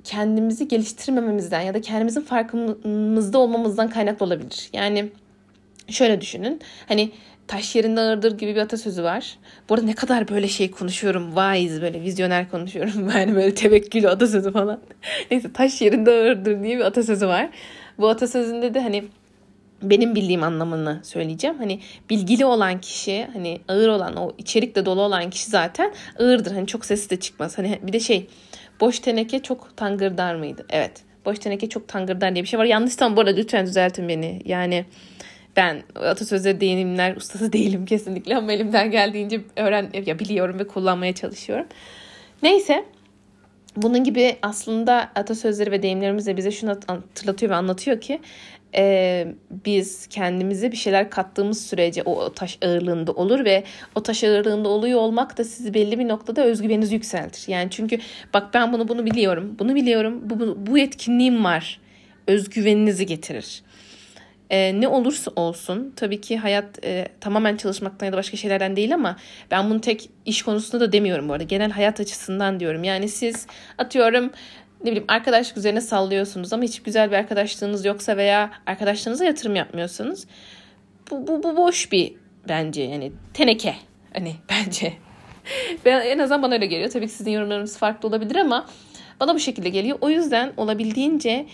kendimizi 0.03 0.67
geliştirmememizden 0.67 1.61
ya 1.61 1.73
da 1.73 1.81
kendimizin 1.81 2.21
farkımızda 2.21 3.39
olmamızdan 3.39 3.89
kaynaklı 3.89 4.25
olabilir. 4.25 4.69
Yani 4.73 5.09
şöyle 5.89 6.21
düşünün. 6.21 6.61
Hani 6.87 7.11
taş 7.47 7.75
yerinde 7.75 8.01
ağırdır 8.01 8.37
gibi 8.37 8.55
bir 8.55 8.59
atasözü 8.59 9.03
var. 9.03 9.37
Bu 9.69 9.73
arada 9.73 9.85
ne 9.85 9.93
kadar 9.93 10.27
böyle 10.27 10.47
şey 10.47 10.71
konuşuyorum. 10.71 11.35
Wise 11.35 11.81
böyle 11.81 12.01
vizyoner 12.01 12.51
konuşuyorum. 12.51 13.09
Yani 13.15 13.35
böyle 13.35 13.55
tevekkül 13.55 14.07
atasözü 14.07 14.51
falan. 14.51 14.79
Neyse 15.31 15.53
taş 15.53 15.81
yerinde 15.81 16.11
ağırdır 16.11 16.63
diye 16.63 16.77
bir 16.77 16.85
atasözü 16.85 17.27
var. 17.27 17.49
Bu 17.97 18.09
atasözünde 18.09 18.73
de 18.73 18.81
hani 18.81 19.03
benim 19.81 20.15
bildiğim 20.15 20.43
anlamını 20.43 20.99
söyleyeceğim. 21.03 21.57
Hani 21.57 21.79
bilgili 22.09 22.45
olan 22.45 22.81
kişi 22.81 23.27
hani 23.33 23.61
ağır 23.67 23.87
olan 23.87 24.15
o 24.15 24.31
içerikle 24.37 24.85
dolu 24.85 25.01
olan 25.01 25.29
kişi 25.29 25.49
zaten 25.49 25.93
ağırdır. 26.19 26.51
Hani 26.51 26.67
çok 26.67 26.85
sesi 26.85 27.09
de 27.09 27.19
çıkmaz. 27.19 27.57
Hani 27.57 27.79
bir 27.81 27.93
de 27.93 27.99
şey 27.99 28.27
boş 28.79 28.99
teneke 28.99 29.43
çok 29.43 29.77
tangırdar 29.77 30.35
mıydı? 30.35 30.65
Evet. 30.69 30.91
Boş 31.25 31.39
teneke 31.39 31.69
çok 31.69 31.87
tangırdar 31.87 32.35
diye 32.35 32.43
bir 32.43 32.49
şey 32.49 32.59
var. 32.59 32.65
Yanlışsam 32.65 33.17
bu 33.17 33.21
arada 33.21 33.31
lütfen 33.35 33.65
düzeltin 33.65 34.09
beni. 34.09 34.41
Yani 34.45 34.85
ben 35.55 35.83
atasözleri 35.95 36.61
değinimler 36.61 37.15
ustası 37.15 37.53
değilim 37.53 37.85
kesinlikle 37.85 38.37
ama 38.37 38.51
elimden 38.51 38.91
geldiğince 38.91 39.41
öğren 39.55 39.89
ya 40.05 40.19
biliyorum 40.19 40.59
ve 40.59 40.67
kullanmaya 40.67 41.15
çalışıyorum. 41.15 41.67
Neyse 42.43 42.85
bunun 43.75 44.03
gibi 44.03 44.35
aslında 44.41 45.11
atasözleri 45.15 45.71
ve 45.71 45.83
deyimlerimiz 45.83 46.27
de 46.27 46.37
bize 46.37 46.51
şunu 46.51 46.69
hatırlatıyor 46.87 47.51
ve 47.51 47.55
anlatıyor 47.55 48.01
ki 48.01 48.19
e, 48.75 49.27
biz 49.65 50.07
kendimize 50.07 50.71
bir 50.71 50.77
şeyler 50.77 51.09
kattığımız 51.09 51.65
sürece 51.67 52.03
o 52.03 52.33
taş 52.33 52.57
ağırlığında 52.65 53.11
olur 53.11 53.45
ve 53.45 53.63
o 53.95 54.03
taş 54.03 54.23
ağırlığında 54.23 54.69
oluyor 54.69 54.99
olmak 54.99 55.37
da 55.37 55.43
sizi 55.43 55.73
belli 55.73 55.99
bir 55.99 56.07
noktada 56.07 56.43
özgüveninizi 56.43 56.95
yükseltir. 56.95 57.51
Yani 57.51 57.69
çünkü 57.71 57.99
bak 58.33 58.53
ben 58.53 58.73
bunu 58.73 58.87
bunu 58.87 59.05
biliyorum, 59.05 59.55
bunu 59.59 59.75
biliyorum, 59.75 60.21
bu, 60.29 60.39
bu, 60.39 60.57
bu 60.67 60.77
yetkinliğim 60.77 61.43
var 61.43 61.79
özgüveninizi 62.27 63.05
getirir. 63.05 63.63
E, 64.49 64.81
ne 64.81 64.87
olursa 64.87 65.31
olsun 65.35 65.93
tabii 65.95 66.21
ki 66.21 66.37
hayat 66.37 66.85
e, 66.85 67.07
tamamen 67.19 67.57
çalışmaktan 67.57 68.05
ya 68.05 68.13
da 68.13 68.17
başka 68.17 68.37
şeylerden 68.37 68.75
değil 68.75 68.93
ama 68.93 69.17
ben 69.51 69.69
bunu 69.69 69.81
tek 69.81 70.09
iş 70.25 70.43
konusunda 70.43 70.85
da 70.85 70.91
demiyorum 70.91 71.29
bu 71.29 71.33
arada. 71.33 71.43
Genel 71.43 71.71
hayat 71.71 71.99
açısından 71.99 72.59
diyorum. 72.59 72.83
Yani 72.83 73.09
siz 73.09 73.47
atıyorum 73.77 74.31
ne 74.83 74.91
bileyim 74.91 75.05
arkadaşlık 75.07 75.57
üzerine 75.57 75.81
sallıyorsunuz 75.81 76.53
ama 76.53 76.63
hiç 76.63 76.83
güzel 76.83 77.11
bir 77.11 77.15
arkadaşlığınız 77.15 77.85
yoksa 77.85 78.17
veya 78.17 78.51
arkadaşlarınıza 78.65 79.25
yatırım 79.25 79.55
yapmıyorsanız 79.55 80.27
bu, 81.11 81.27
bu, 81.27 81.43
bu 81.43 81.57
boş 81.57 81.91
bir 81.91 82.13
bence 82.49 82.81
yani 82.81 83.11
teneke 83.33 83.75
hani 84.13 84.35
bence. 84.49 84.93
ben, 85.85 86.01
en 86.01 86.19
azından 86.19 86.43
bana 86.43 86.53
öyle 86.53 86.65
geliyor. 86.65 86.89
Tabii 86.89 87.07
ki 87.07 87.13
sizin 87.13 87.31
yorumlarınız 87.31 87.77
farklı 87.77 88.09
olabilir 88.09 88.35
ama 88.35 88.65
bana 89.19 89.35
bu 89.35 89.39
şekilde 89.39 89.69
geliyor. 89.69 89.97
O 90.01 90.09
yüzden 90.09 90.53
olabildiğince 90.57 91.45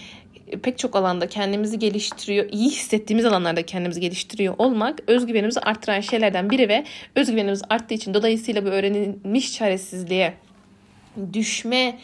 pek 0.63 0.77
çok 0.77 0.95
alanda 0.95 1.27
kendimizi 1.27 1.79
geliştiriyor, 1.79 2.45
iyi 2.51 2.69
hissettiğimiz 2.69 3.25
alanlarda 3.25 3.65
kendimizi 3.65 3.99
geliştiriyor 3.99 4.55
olmak 4.57 4.99
özgüvenimizi 5.07 5.59
arttıran 5.59 5.99
şeylerden 5.99 6.49
biri 6.49 6.69
ve 6.69 6.85
özgüvenimiz 7.15 7.61
arttığı 7.69 7.93
için 7.93 8.13
dolayısıyla 8.13 8.65
bu 8.65 8.69
öğrenilmiş 8.69 9.53
çaresizliğe 9.53 10.33
düşme 11.33 11.77
e, 11.77 11.97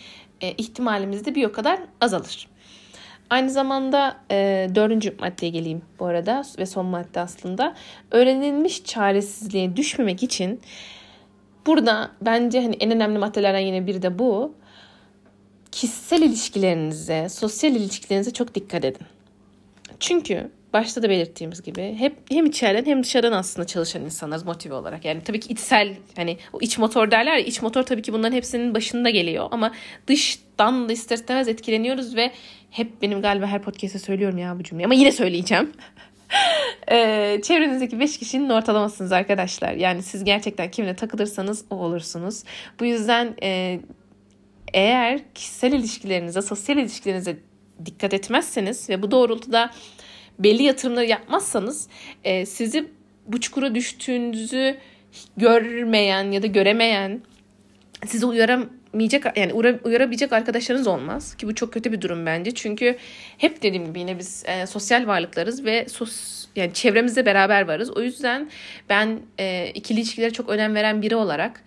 ihtimalimiz 0.51 1.25
de 1.25 1.35
bir 1.35 1.45
o 1.45 1.51
kadar 1.51 1.79
azalır. 2.01 2.47
Aynı 3.29 3.49
zamanda 3.49 4.17
e, 4.31 4.69
dördüncü 4.75 5.15
maddeye 5.19 5.51
geleyim 5.51 5.81
bu 5.99 6.05
arada 6.05 6.43
ve 6.59 6.65
son 6.65 6.85
madde 6.85 7.19
aslında. 7.19 7.75
Öğrenilmiş 8.11 8.83
çaresizliğe 8.83 9.75
düşmemek 9.75 10.23
için 10.23 10.61
burada 11.65 12.11
bence 12.21 12.61
hani 12.61 12.75
en 12.75 12.91
önemli 12.91 13.19
maddelerden 13.19 13.59
yine 13.59 13.87
biri 13.87 14.01
de 14.01 14.19
bu 14.19 14.55
kişisel 15.71 16.21
ilişkilerinize, 16.21 17.29
sosyal 17.29 17.75
ilişkilerinize 17.75 18.31
çok 18.33 18.55
dikkat 18.55 18.85
edin. 18.85 19.05
Çünkü 19.99 20.51
başta 20.73 21.03
da 21.03 21.09
belirttiğimiz 21.09 21.61
gibi 21.63 21.95
hep 21.97 22.13
hem 22.29 22.45
içeriden 22.45 22.85
hem 22.91 23.03
dışarıdan 23.03 23.31
aslında 23.31 23.67
çalışan 23.67 24.01
insanlarız 24.01 24.45
motive 24.45 24.73
olarak. 24.73 25.05
Yani 25.05 25.23
tabii 25.23 25.39
ki 25.39 25.53
içsel 25.53 25.95
hani 26.15 26.37
o 26.53 26.57
iç 26.61 26.77
motor 26.77 27.11
derler 27.11 27.33
ya 27.33 27.39
iç 27.39 27.61
motor 27.61 27.83
tabii 27.83 28.01
ki 28.01 28.13
bunların 28.13 28.35
hepsinin 28.35 28.75
başında 28.75 29.09
geliyor 29.09 29.47
ama 29.51 29.71
dıştan 30.07 30.89
da 30.89 30.93
ister 30.93 31.15
istemez 31.15 31.47
etkileniyoruz 31.47 32.15
ve 32.15 32.31
hep 32.71 33.01
benim 33.01 33.21
galiba 33.21 33.45
her 33.45 33.61
podcast'te 33.61 33.99
söylüyorum 33.99 34.37
ya 34.37 34.59
bu 34.59 34.63
cümleyi 34.63 34.85
ama 34.85 34.93
yine 34.93 35.11
söyleyeceğim. 35.11 35.71
ee, 36.91 37.39
çevrenizdeki 37.43 37.99
5 37.99 38.17
kişinin 38.17 38.49
ortalamasınız 38.49 39.11
arkadaşlar. 39.11 39.73
Yani 39.73 40.03
siz 40.03 40.23
gerçekten 40.23 40.71
kimle 40.71 40.95
takılırsanız 40.95 41.65
o 41.69 41.75
olursunuz. 41.75 42.43
Bu 42.79 42.85
yüzden 42.85 43.35
e, 43.43 43.79
eğer 44.73 45.19
kişisel 45.35 45.73
ilişkilerinize, 45.73 46.41
sosyal 46.41 46.77
ilişkilerinize 46.77 47.37
dikkat 47.85 48.13
etmezseniz 48.13 48.89
ve 48.89 49.01
bu 49.01 49.11
doğrultuda 49.11 49.71
belli 50.39 50.63
yatırımları 50.63 51.05
yapmazsanız 51.05 51.87
e, 52.23 52.45
sizi 52.45 52.89
bu 53.27 53.41
çukura 53.41 53.75
düştüğünüzü 53.75 54.77
görmeyen 55.37 56.31
ya 56.31 56.43
da 56.43 56.47
göremeyen 56.47 57.21
sizi 58.05 58.25
uyaramayacak 58.25 59.37
yani 59.37 59.53
uyarabilecek 59.83 60.33
arkadaşlarınız 60.33 60.87
olmaz 60.87 61.35
ki 61.35 61.47
bu 61.47 61.55
çok 61.55 61.73
kötü 61.73 61.91
bir 61.91 62.01
durum 62.01 62.25
bence 62.25 62.51
çünkü 62.51 62.97
hep 63.37 63.63
dediğim 63.63 63.85
gibi 63.85 63.99
yine 63.99 64.19
biz 64.19 64.43
e, 64.47 64.67
sosyal 64.67 65.07
varlıklarız 65.07 65.65
ve 65.65 65.85
sos, 65.89 66.45
yani 66.55 66.73
çevremizde 66.73 67.25
beraber 67.25 67.67
varız. 67.67 67.89
O 67.97 68.01
yüzden 68.01 68.49
ben 68.89 69.19
e, 69.39 69.71
ikili 69.73 69.99
ilişkilere 69.99 70.31
çok 70.31 70.49
önem 70.49 70.75
veren 70.75 71.01
biri 71.01 71.15
olarak 71.15 71.63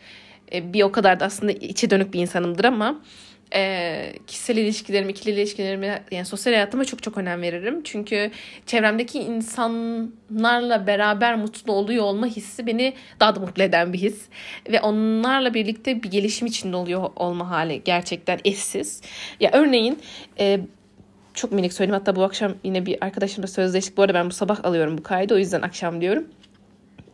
e, 0.53 0.73
bir 0.73 0.83
o 0.83 0.93
kadar 0.93 1.21
da 1.21 1.25
aslında 1.25 1.53
içe 1.53 1.91
dönük 1.91 2.15
bir 2.15 2.21
insanımdır 2.21 2.65
ama 2.65 3.01
e, 3.55 4.13
kişisel 4.27 4.57
ilişkilerimi, 4.57 5.13
ikili 5.13 5.31
ilişkilerimi 5.31 6.03
yani 6.11 6.27
sosyal 6.27 6.53
hayatıma 6.55 6.85
çok 6.85 7.03
çok 7.03 7.19
önem 7.19 7.43
veririm. 7.43 7.81
Çünkü 7.85 8.31
çevremdeki 8.67 9.19
insanlarla 9.19 10.87
beraber 10.87 11.37
mutlu 11.37 11.73
oluyor 11.73 12.05
olma 12.05 12.27
hissi 12.27 12.67
beni 12.67 12.95
daha 13.21 13.35
da 13.35 13.41
mutlu 13.41 13.63
eden 13.63 13.93
bir 13.93 13.99
his. 13.99 14.25
Ve 14.71 14.81
onlarla 14.81 15.55
birlikte 15.55 16.03
bir 16.03 16.11
gelişim 16.11 16.47
içinde 16.47 16.77
oluyor 16.77 17.11
olma 17.17 17.51
hali 17.51 17.83
gerçekten 17.85 18.39
eşsiz. 18.45 19.03
Ya 19.41 19.51
örneğin 19.53 19.99
e, 20.39 20.61
çok 21.35 21.53
minik 21.53 21.73
söyleyeyim. 21.73 21.99
Hatta 21.99 22.17
bu 22.17 22.25
akşam 22.25 22.55
yine 22.65 22.87
bir 22.87 23.05
arkadaşımla 23.05 23.47
sözleştik. 23.47 23.97
Bu 23.97 24.03
arada 24.03 24.15
ben 24.15 24.27
bu 24.27 24.35
sabah 24.35 24.65
alıyorum 24.65 24.99
bu 24.99 25.03
kaydı. 25.03 25.35
O 25.35 25.39
yüzden 25.39 25.63
akşam 25.63 26.01
diyorum. 26.01 26.25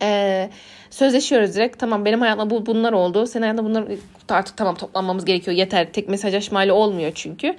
Ee, 0.02 0.50
sözleşiyoruz 0.90 1.54
direkt. 1.54 1.78
Tamam 1.78 2.04
benim 2.04 2.20
hayatımda 2.20 2.50
bu, 2.50 2.66
bunlar 2.66 2.92
oldu. 2.92 3.26
Senin 3.26 3.42
hayatında 3.42 3.64
bunlar 3.64 3.84
artık 4.28 4.56
tamam 4.56 4.74
toplanmamız 4.74 5.24
gerekiyor. 5.24 5.56
Yeter. 5.56 5.92
Tek 5.92 6.08
mesajlaşmayla 6.08 6.74
olmuyor 6.74 7.12
çünkü. 7.14 7.56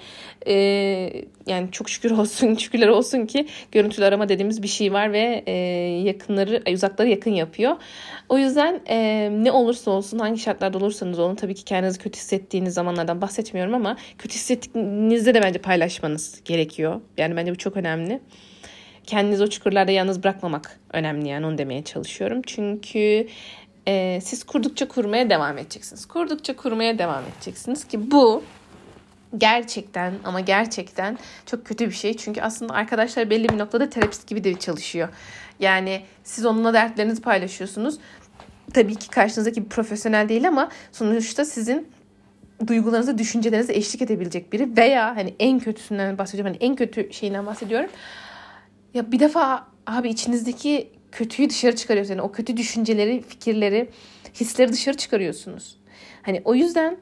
Ee, 0.47 0.53
yani 1.47 1.71
çok 1.71 1.89
şükür 1.89 2.11
olsun, 2.17 2.55
şükürler 2.55 2.87
olsun 2.87 3.25
ki 3.25 3.47
görüntülü 3.71 4.05
arama 4.05 4.29
dediğimiz 4.29 4.63
bir 4.63 4.67
şey 4.67 4.93
var 4.93 5.13
ve 5.13 5.43
e, 5.47 5.53
yakınları, 6.03 6.63
uzakları 6.73 7.09
yakın 7.09 7.31
yapıyor. 7.31 7.75
O 8.29 8.37
yüzden 8.37 8.81
e, 8.89 9.29
ne 9.31 9.51
olursa 9.51 9.91
olsun, 9.91 10.19
hangi 10.19 10.39
şartlarda 10.39 10.77
olursanız 10.77 11.19
olun 11.19 11.35
tabii 11.35 11.55
ki 11.55 11.63
kendinizi 11.63 11.99
kötü 11.99 12.17
hissettiğiniz 12.17 12.73
zamanlardan 12.73 13.21
bahsetmiyorum 13.21 13.73
ama 13.73 13.97
kötü 14.17 14.35
hissettiğinizde 14.35 15.33
de 15.33 15.41
bence 15.41 15.59
paylaşmanız 15.59 16.41
gerekiyor. 16.45 17.01
Yani 17.17 17.35
bence 17.35 17.51
bu 17.51 17.57
çok 17.57 17.77
önemli 17.77 18.19
kendinizi 19.03 19.43
o 19.43 19.47
çukurlarda 19.47 19.91
yalnız 19.91 20.23
bırakmamak 20.23 20.79
önemli 20.93 21.27
yani 21.27 21.45
onu 21.45 21.57
demeye 21.57 21.83
çalışıyorum. 21.83 22.41
Çünkü 22.47 23.27
e, 23.87 24.19
siz 24.21 24.43
kurdukça 24.43 24.87
kurmaya 24.87 25.29
devam 25.29 25.57
edeceksiniz. 25.57 26.05
Kurdukça 26.05 26.55
kurmaya 26.55 26.97
devam 26.97 27.23
edeceksiniz 27.23 27.87
ki 27.87 28.11
bu 28.11 28.43
gerçekten 29.37 30.13
ama 30.23 30.39
gerçekten 30.39 31.17
çok 31.45 31.65
kötü 31.65 31.85
bir 31.85 31.95
şey. 31.95 32.17
Çünkü 32.17 32.41
aslında 32.41 32.73
arkadaşlar 32.73 33.29
belli 33.29 33.49
bir 33.49 33.57
noktada 33.57 33.89
terapist 33.89 34.27
gibi 34.27 34.43
de 34.43 34.59
çalışıyor. 34.59 35.09
Yani 35.59 36.01
siz 36.23 36.45
onunla 36.45 36.73
dertlerinizi 36.73 37.21
paylaşıyorsunuz. 37.21 37.97
Tabii 38.73 38.95
ki 38.95 39.09
karşınızdaki 39.09 39.63
bir 39.63 39.69
profesyonel 39.69 40.29
değil 40.29 40.47
ama 40.47 40.69
sonuçta 40.91 41.45
sizin 41.45 41.87
duygularınızı, 42.67 43.17
düşüncelerinize 43.17 43.73
eşlik 43.73 44.01
edebilecek 44.01 44.53
biri 44.53 44.77
veya 44.77 45.15
hani 45.15 45.35
en 45.39 45.59
kötüsünden 45.59 46.17
bahsediyorum. 46.17 46.53
Hani 46.53 46.69
en 46.69 46.75
kötü 46.75 47.13
şeyinden 47.13 47.45
bahsediyorum. 47.45 47.89
Ya 48.93 49.11
bir 49.11 49.19
defa 49.19 49.67
abi 49.87 50.09
içinizdeki 50.09 50.89
kötüyü 51.11 51.49
dışarı 51.49 51.75
çıkarıyorsunuz. 51.75 52.17
Yani 52.17 52.27
o 52.27 52.31
kötü 52.31 52.57
düşünceleri, 52.57 53.21
fikirleri, 53.21 53.89
hisleri 54.33 54.73
dışarı 54.73 54.97
çıkarıyorsunuz. 54.97 55.77
Hani 56.21 56.41
o 56.45 56.55
yüzden 56.55 56.97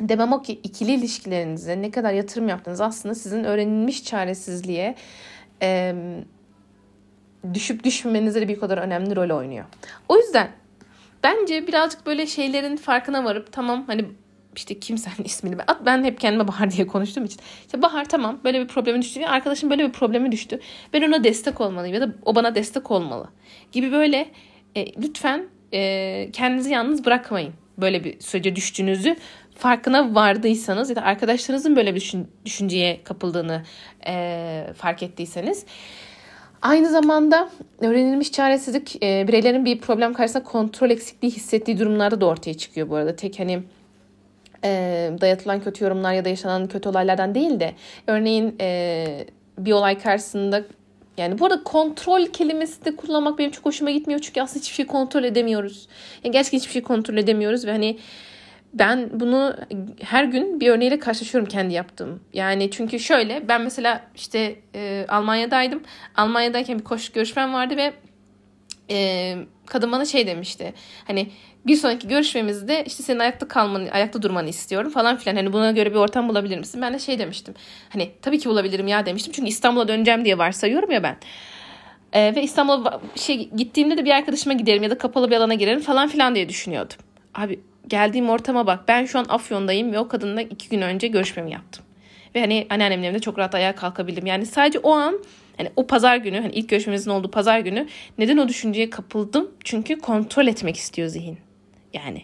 demem 0.00 0.32
o 0.32 0.42
ki 0.42 0.52
ikili 0.52 0.92
ilişkilerinize 0.92 1.82
ne 1.82 1.90
kadar 1.90 2.12
yatırım 2.12 2.48
yaptınız 2.48 2.80
aslında 2.80 3.14
sizin 3.14 3.44
öğrenilmiş 3.44 4.04
çaresizliğe 4.04 4.94
e, 5.62 5.94
düşüp 7.54 7.84
düşmemenize 7.84 8.40
de 8.40 8.48
bir 8.48 8.60
kadar 8.60 8.78
önemli 8.78 9.16
rol 9.16 9.36
oynuyor. 9.38 9.64
O 10.08 10.16
yüzden 10.16 10.50
bence 11.22 11.66
birazcık 11.66 12.06
böyle 12.06 12.26
şeylerin 12.26 12.76
farkına 12.76 13.24
varıp 13.24 13.52
tamam 13.52 13.84
hani 13.86 14.04
işte 14.56 14.80
kimsenin 14.80 15.16
ismini 15.24 15.58
ben, 15.58 15.66
ben 15.86 16.04
hep 16.04 16.20
kendime 16.20 16.48
Bahar 16.48 16.70
diye 16.70 16.86
konuştuğum 16.86 17.24
için. 17.24 17.40
İşte 17.66 17.82
Bahar 17.82 18.04
tamam 18.04 18.40
böyle 18.44 18.60
bir 18.60 18.68
probleme 18.68 19.02
düştü. 19.02 19.24
Arkadaşım 19.24 19.70
böyle 19.70 19.86
bir 19.86 19.92
probleme 19.92 20.32
düştü. 20.32 20.60
Ben 20.92 21.02
ona 21.02 21.24
destek 21.24 21.60
olmalıyım 21.60 21.94
ya 21.94 22.00
da 22.00 22.14
o 22.24 22.34
bana 22.34 22.54
destek 22.54 22.90
olmalı. 22.90 23.28
Gibi 23.72 23.92
böyle 23.92 24.28
e, 24.74 25.02
lütfen 25.02 25.48
e, 25.72 26.30
kendinizi 26.32 26.70
yalnız 26.70 27.04
bırakmayın. 27.04 27.52
Böyle 27.78 28.04
bir 28.04 28.20
sürece 28.20 28.56
düştüğünüzü 28.56 29.16
farkına 29.58 30.14
vardıysanız 30.14 30.90
ya 30.90 30.96
da 30.96 31.02
arkadaşlarınızın 31.02 31.76
böyle 31.76 31.94
bir 31.94 32.00
düşün, 32.00 32.28
düşünceye 32.44 33.00
kapıldığını 33.04 33.62
e, 34.06 34.66
fark 34.76 35.02
ettiyseniz. 35.02 35.66
Aynı 36.62 36.88
zamanda 36.90 37.50
öğrenilmiş 37.80 38.32
çaresizlik 38.32 39.02
e, 39.02 39.28
bireylerin 39.28 39.64
bir 39.64 39.80
problem 39.80 40.14
karşısında 40.14 40.44
kontrol 40.44 40.90
eksikliği 40.90 41.32
hissettiği 41.32 41.78
durumlarda 41.78 42.20
da 42.20 42.26
ortaya 42.26 42.54
çıkıyor 42.54 42.88
bu 42.88 42.96
arada. 42.96 43.16
Tek 43.16 43.38
hani 43.38 43.62
e, 44.64 45.10
dayatılan 45.20 45.60
kötü 45.60 45.84
yorumlar 45.84 46.12
ya 46.12 46.24
da 46.24 46.28
yaşanan 46.28 46.68
kötü 46.68 46.88
olaylardan 46.88 47.34
değil 47.34 47.60
de 47.60 47.74
örneğin 48.06 48.56
e, 48.60 49.26
bir 49.58 49.72
olay 49.72 49.98
karşısında 49.98 50.62
yani 51.16 51.38
bu 51.38 51.46
arada 51.46 51.62
kontrol 51.62 52.26
kelimesi 52.26 52.84
de 52.84 52.96
kullanmak 52.96 53.38
benim 53.38 53.50
çok 53.50 53.64
hoşuma 53.64 53.90
gitmiyor 53.90 54.20
çünkü 54.20 54.40
aslında 54.40 54.60
hiçbir 54.60 54.74
şey 54.74 54.86
kontrol 54.86 55.24
edemiyoruz. 55.24 55.88
Yani 56.24 56.32
gerçekten 56.32 56.58
hiçbir 56.58 56.72
şey 56.72 56.82
kontrol 56.82 57.16
edemiyoruz 57.16 57.66
ve 57.66 57.70
hani 57.70 57.98
ben 58.74 59.20
bunu 59.20 59.56
her 60.00 60.24
gün 60.24 60.60
bir 60.60 60.70
örneğiyle 60.70 60.98
karşılaşıyorum 60.98 61.48
kendi 61.48 61.74
yaptığım. 61.74 62.20
Yani 62.32 62.70
çünkü 62.70 62.98
şöyle 62.98 63.48
ben 63.48 63.62
mesela 63.62 64.02
işte 64.14 64.56
e, 64.74 65.06
Almanya'daydım. 65.08 65.82
Almanya'dayken 66.16 66.78
bir 66.78 66.84
koşu 66.84 67.12
görüşmem 67.12 67.54
vardı 67.54 67.76
ve 67.76 67.92
e, 68.90 69.36
kadın 69.66 69.92
bana 69.92 70.04
şey 70.04 70.26
demişti. 70.26 70.74
Hani 71.06 71.28
bir 71.66 71.76
sonraki 71.76 72.08
görüşmemizde 72.08 72.84
işte 72.84 73.02
senin 73.02 73.18
ayakta 73.18 73.48
kalmanı, 73.48 73.90
ayakta 73.90 74.22
durmanı 74.22 74.48
istiyorum 74.48 74.90
falan 74.90 75.16
filan. 75.16 75.36
Hani 75.36 75.52
buna 75.52 75.70
göre 75.70 75.90
bir 75.90 75.96
ortam 75.96 76.28
bulabilir 76.28 76.58
misin? 76.58 76.82
Ben 76.82 76.94
de 76.94 76.98
şey 76.98 77.18
demiştim. 77.18 77.54
Hani 77.88 78.10
tabii 78.22 78.38
ki 78.38 78.48
bulabilirim 78.48 78.88
ya 78.88 79.06
demiştim. 79.06 79.32
Çünkü 79.32 79.48
İstanbul'a 79.48 79.88
döneceğim 79.88 80.24
diye 80.24 80.38
varsayıyorum 80.38 80.90
ya 80.90 81.02
ben. 81.02 81.16
Ee, 82.12 82.34
ve 82.36 82.42
İstanbul'a 82.42 83.00
şey 83.14 83.50
gittiğimde 83.50 83.96
de 83.96 84.04
bir 84.04 84.10
arkadaşıma 84.10 84.52
giderim 84.52 84.82
ya 84.82 84.90
da 84.90 84.98
kapalı 84.98 85.30
bir 85.30 85.36
alana 85.36 85.54
girerim 85.54 85.80
falan 85.80 86.08
filan 86.08 86.34
diye 86.34 86.48
düşünüyordum. 86.48 86.96
Abi 87.34 87.60
geldiğim 87.88 88.30
ortama 88.30 88.66
bak. 88.66 88.88
Ben 88.88 89.04
şu 89.04 89.18
an 89.18 89.26
Afyon'dayım 89.28 89.92
ve 89.92 89.98
o 89.98 90.08
kadınla 90.08 90.42
iki 90.42 90.68
gün 90.68 90.80
önce 90.80 91.08
görüşmemi 91.08 91.52
yaptım. 91.52 91.84
Ve 92.34 92.40
hani 92.40 92.66
anneannemin 92.70 93.04
evinde 93.04 93.18
çok 93.18 93.38
rahat 93.38 93.54
ayağa 93.54 93.74
kalkabildim. 93.74 94.26
Yani 94.26 94.46
sadece 94.46 94.78
o 94.78 94.92
an 94.92 95.18
hani 95.56 95.70
o 95.76 95.86
pazar 95.86 96.16
günü 96.16 96.40
hani 96.40 96.52
ilk 96.52 96.68
görüşmemizin 96.68 97.10
olduğu 97.10 97.30
pazar 97.30 97.60
günü 97.60 97.86
neden 98.18 98.36
o 98.36 98.48
düşünceye 98.48 98.90
kapıldım? 98.90 99.50
Çünkü 99.64 99.98
kontrol 99.98 100.46
etmek 100.46 100.76
istiyor 100.76 101.08
zihin. 101.08 101.38
Yani 101.92 102.22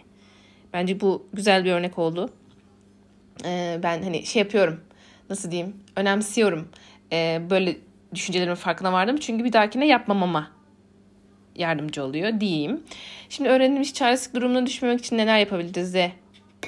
bence 0.73 0.99
bu 0.99 1.27
güzel 1.33 1.65
bir 1.65 1.71
örnek 1.71 1.99
oldu. 1.99 2.29
Ee, 3.45 3.79
ben 3.83 4.03
hani 4.03 4.25
şey 4.25 4.41
yapıyorum 4.41 4.81
nasıl 5.29 5.51
diyeyim 5.51 5.75
önemsiyorum. 5.95 6.67
Ee, 7.11 7.41
böyle 7.49 7.77
düşüncelerimin 8.15 8.55
farkına 8.55 8.93
vardım. 8.93 9.17
Çünkü 9.17 9.43
bir 9.43 9.53
dahakine 9.53 9.87
yapmamama 9.87 10.51
yardımcı 11.55 12.03
oluyor 12.03 12.39
diyeyim. 12.39 12.83
Şimdi 13.29 13.49
öğrenilmiş 13.49 13.93
çaresizlik 13.93 14.35
durumuna 14.35 14.65
düşmemek 14.65 14.99
için 14.99 15.17
neler 15.17 15.39
yapabiliriz 15.39 15.93
de 15.93 16.11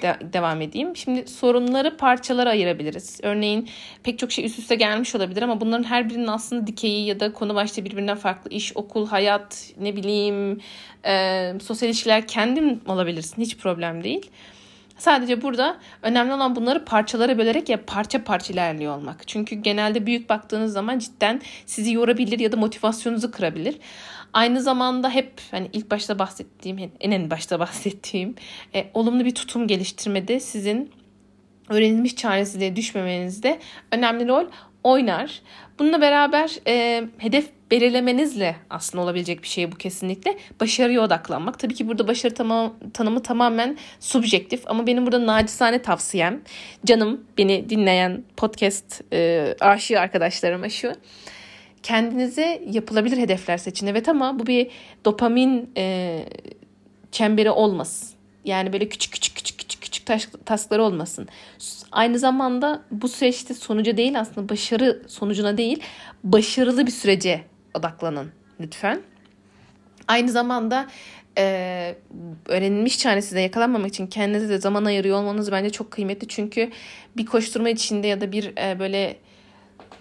de, 0.01 0.15
devam 0.33 0.61
edeyim. 0.61 0.95
Şimdi 0.95 1.27
sorunları 1.27 1.97
parçalara 1.97 2.49
ayırabiliriz. 2.49 3.19
Örneğin 3.23 3.69
pek 4.03 4.19
çok 4.19 4.31
şey 4.31 4.45
üst 4.45 4.59
üste 4.59 4.75
gelmiş 4.75 5.15
olabilir 5.15 5.41
ama 5.41 5.61
bunların 5.61 5.83
her 5.83 6.09
birinin 6.09 6.27
aslında 6.27 6.67
dikeyi 6.67 7.05
ya 7.05 7.19
da 7.19 7.33
konu 7.33 7.55
başta 7.55 7.85
birbirinden 7.85 8.17
farklı. 8.17 8.49
iş, 8.51 8.77
okul, 8.77 9.07
hayat, 9.07 9.73
ne 9.79 9.95
bileyim, 9.95 10.59
e, 11.05 11.53
sosyal 11.63 11.89
ilişkiler 11.89 12.27
kendin 12.27 12.81
olabilirsin. 12.87 13.41
Hiç 13.41 13.57
problem 13.57 14.03
değil. 14.03 14.31
Sadece 14.97 15.41
burada 15.41 15.77
önemli 16.01 16.33
olan 16.33 16.55
bunları 16.55 16.85
parçalara 16.85 17.37
bölerek 17.37 17.69
ya 17.69 17.85
parça 17.85 18.23
parça 18.23 18.53
ilerliyor 18.53 18.97
olmak. 18.97 19.27
Çünkü 19.27 19.55
genelde 19.55 20.05
büyük 20.05 20.29
baktığınız 20.29 20.73
zaman 20.73 20.99
cidden 20.99 21.41
sizi 21.65 21.93
yorabilir 21.93 22.39
ya 22.39 22.51
da 22.51 22.57
motivasyonunuzu 22.57 23.31
kırabilir. 23.31 23.75
Aynı 24.35 24.61
zamanda 24.61 25.09
hep 25.09 25.41
hani 25.51 25.69
ilk 25.73 25.91
başta 25.91 26.19
bahsettiğim, 26.19 26.91
en 26.99 27.11
en 27.11 27.29
başta 27.29 27.59
bahsettiğim 27.59 28.35
e, 28.75 28.85
olumlu 28.93 29.25
bir 29.25 29.35
tutum 29.35 29.67
geliştirmede 29.67 30.39
sizin 30.39 30.91
öğrenilmiş 31.69 32.15
çaresizliğe 32.15 32.75
düşmemenizde 32.75 33.59
önemli 33.91 34.27
rol 34.27 34.45
oynar. 34.83 35.41
Bununla 35.79 36.01
beraber 36.01 36.51
e, 36.67 37.03
hedef 37.17 37.49
belirlemenizle 37.71 38.55
aslında 38.69 39.03
olabilecek 39.03 39.43
bir 39.43 39.47
şey 39.47 39.71
bu 39.71 39.75
kesinlikle. 39.75 40.37
Başarıya 40.59 41.01
odaklanmak. 41.01 41.59
Tabii 41.59 41.73
ki 41.73 41.87
burada 41.87 42.07
başarı 42.07 42.33
tamam, 42.33 42.73
tanımı 42.93 43.23
tamamen 43.23 43.77
subjektif 43.99 44.61
ama 44.65 44.87
benim 44.87 45.05
burada 45.05 45.25
nacizane 45.25 45.81
tavsiyem 45.81 46.41
canım 46.85 47.25
beni 47.37 47.69
dinleyen 47.69 48.23
podcast 48.37 49.01
e, 49.13 49.55
aşığı 49.59 49.99
arkadaşlarıma 49.99 50.69
şu 50.69 50.93
kendinize 51.85 52.61
yapılabilir 52.71 53.17
hedefler 53.17 53.57
seçin. 53.57 53.87
Evet 53.87 54.09
ama 54.09 54.39
bu 54.39 54.47
bir 54.47 54.71
dopamin 55.05 55.69
e, 55.77 56.25
çemberi 57.11 57.51
olmasın. 57.51 58.09
Yani 58.45 58.73
böyle 58.73 58.89
küçük 58.89 59.13
küçük 59.13 59.35
küçük 59.35 59.59
küçük 59.59 59.81
küçük 59.81 60.05
taş, 60.05 60.29
taskları 60.45 60.83
olmasın. 60.83 61.27
Aynı 61.91 62.19
zamanda 62.19 62.81
bu 62.91 63.07
süreçte 63.07 63.53
sonuca 63.53 63.97
değil 63.97 64.19
aslında 64.19 64.49
başarı 64.49 65.03
sonucuna 65.07 65.57
değil 65.57 65.79
başarılı 66.23 66.85
bir 66.87 66.91
sürece 66.91 67.41
odaklanın 67.73 68.31
lütfen. 68.59 69.01
Aynı 70.07 70.31
zamanda 70.31 70.87
e, 71.37 71.95
öğrenilmiş 72.45 72.99
çaresizliğe 72.99 73.43
yakalanmamak 73.43 73.89
için 73.89 74.07
kendinize 74.07 74.49
de 74.49 74.57
zaman 74.57 74.85
ayırıyor 74.85 75.17
olmanız 75.17 75.51
bence 75.51 75.69
çok 75.69 75.91
kıymetli. 75.91 76.27
Çünkü 76.27 76.71
bir 77.17 77.25
koşturma 77.25 77.69
içinde 77.69 78.07
ya 78.07 78.21
da 78.21 78.31
bir 78.31 78.53
e, 78.57 78.79
böyle 78.79 79.17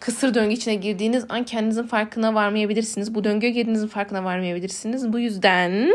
kısır 0.05 0.35
döngü 0.35 0.55
içine 0.55 0.75
girdiğiniz 0.75 1.25
an 1.29 1.45
kendinizin 1.45 1.83
farkına 1.83 2.35
varmayabilirsiniz. 2.35 3.15
Bu 3.15 3.25
döngüye 3.25 3.53
girdiğinizin 3.53 3.89
farkına 3.89 4.25
varmayabilirsiniz. 4.25 5.13
Bu 5.13 5.19
yüzden 5.19 5.93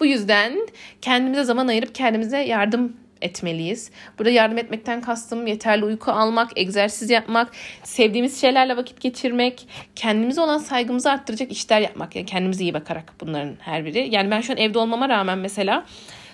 bu 0.00 0.06
yüzden 0.06 0.68
kendimize 1.00 1.44
zaman 1.44 1.68
ayırıp 1.68 1.94
kendimize 1.94 2.38
yardım 2.38 2.96
etmeliyiz. 3.22 3.90
Burada 4.18 4.30
yardım 4.30 4.58
etmekten 4.58 5.00
kastım 5.00 5.46
yeterli 5.46 5.84
uyku 5.84 6.12
almak, 6.12 6.50
egzersiz 6.56 7.10
yapmak, 7.10 7.50
sevdiğimiz 7.82 8.40
şeylerle 8.40 8.76
vakit 8.76 9.00
geçirmek, 9.00 9.68
kendimize 9.96 10.40
olan 10.40 10.58
saygımızı 10.58 11.10
arttıracak 11.10 11.52
işler 11.52 11.80
yapmak. 11.80 12.16
Yani 12.16 12.26
kendimize 12.26 12.62
iyi 12.62 12.74
bakarak 12.74 13.12
bunların 13.20 13.54
her 13.60 13.84
biri. 13.84 14.08
Yani 14.10 14.30
ben 14.30 14.40
şu 14.40 14.52
an 14.52 14.58
evde 14.58 14.78
olmama 14.78 15.08
rağmen 15.08 15.38
mesela 15.38 15.84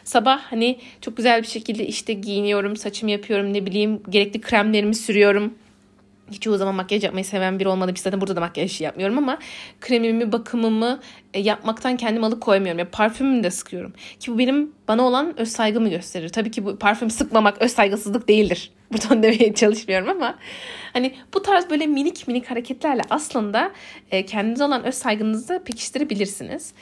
sabah 0.04 0.40
hani 0.40 0.78
çok 1.00 1.16
güzel 1.16 1.42
bir 1.42 1.48
şekilde 1.48 1.86
işte 1.86 2.12
giyiniyorum, 2.12 2.76
saçımı 2.76 3.10
yapıyorum, 3.10 3.52
ne 3.52 3.66
bileyim 3.66 4.02
gerekli 4.10 4.40
kremlerimi 4.40 4.94
sürüyorum 4.94 5.54
hiç 6.32 6.46
o 6.46 6.56
zaman 6.56 6.74
makyaj 6.74 7.04
yapmayı 7.04 7.24
seven 7.24 7.58
biri 7.58 7.68
olmadı. 7.68 7.94
Bir 7.94 7.98
zaten 7.98 8.20
burada 8.20 8.36
da 8.36 8.40
makyaj 8.40 8.80
yapmıyorum 8.80 9.18
ama 9.18 9.38
kremimi, 9.80 10.32
bakımımı 10.32 11.00
e, 11.34 11.40
yapmaktan 11.40 11.96
kendimi 11.96 12.26
alıkoymuyorum. 12.26 12.78
Yani 12.78 12.88
parfümümü 12.88 13.42
de 13.42 13.50
sıkıyorum. 13.50 13.92
Ki 14.20 14.32
bu 14.32 14.38
benim 14.38 14.72
bana 14.88 15.02
olan 15.02 15.40
öz 15.40 15.48
saygımı 15.48 15.88
gösterir. 15.88 16.28
Tabii 16.28 16.50
ki 16.50 16.64
bu 16.64 16.78
parfüm 16.78 17.10
sıkmamak 17.10 17.62
öz 17.62 17.72
saygısızlık 17.72 18.28
değildir. 18.28 18.70
Buradan 18.92 19.22
demeye 19.22 19.54
çalışmıyorum 19.54 20.08
ama 20.08 20.34
hani 20.92 21.14
bu 21.34 21.42
tarz 21.42 21.70
böyle 21.70 21.86
minik 21.86 22.28
minik 22.28 22.50
hareketlerle 22.50 23.02
aslında 23.10 23.72
e, 24.10 24.26
kendinize 24.26 24.64
olan 24.64 24.84
öz 24.84 24.94
saygınızı 24.94 25.62
pekiştirebilirsiniz. 25.64 26.72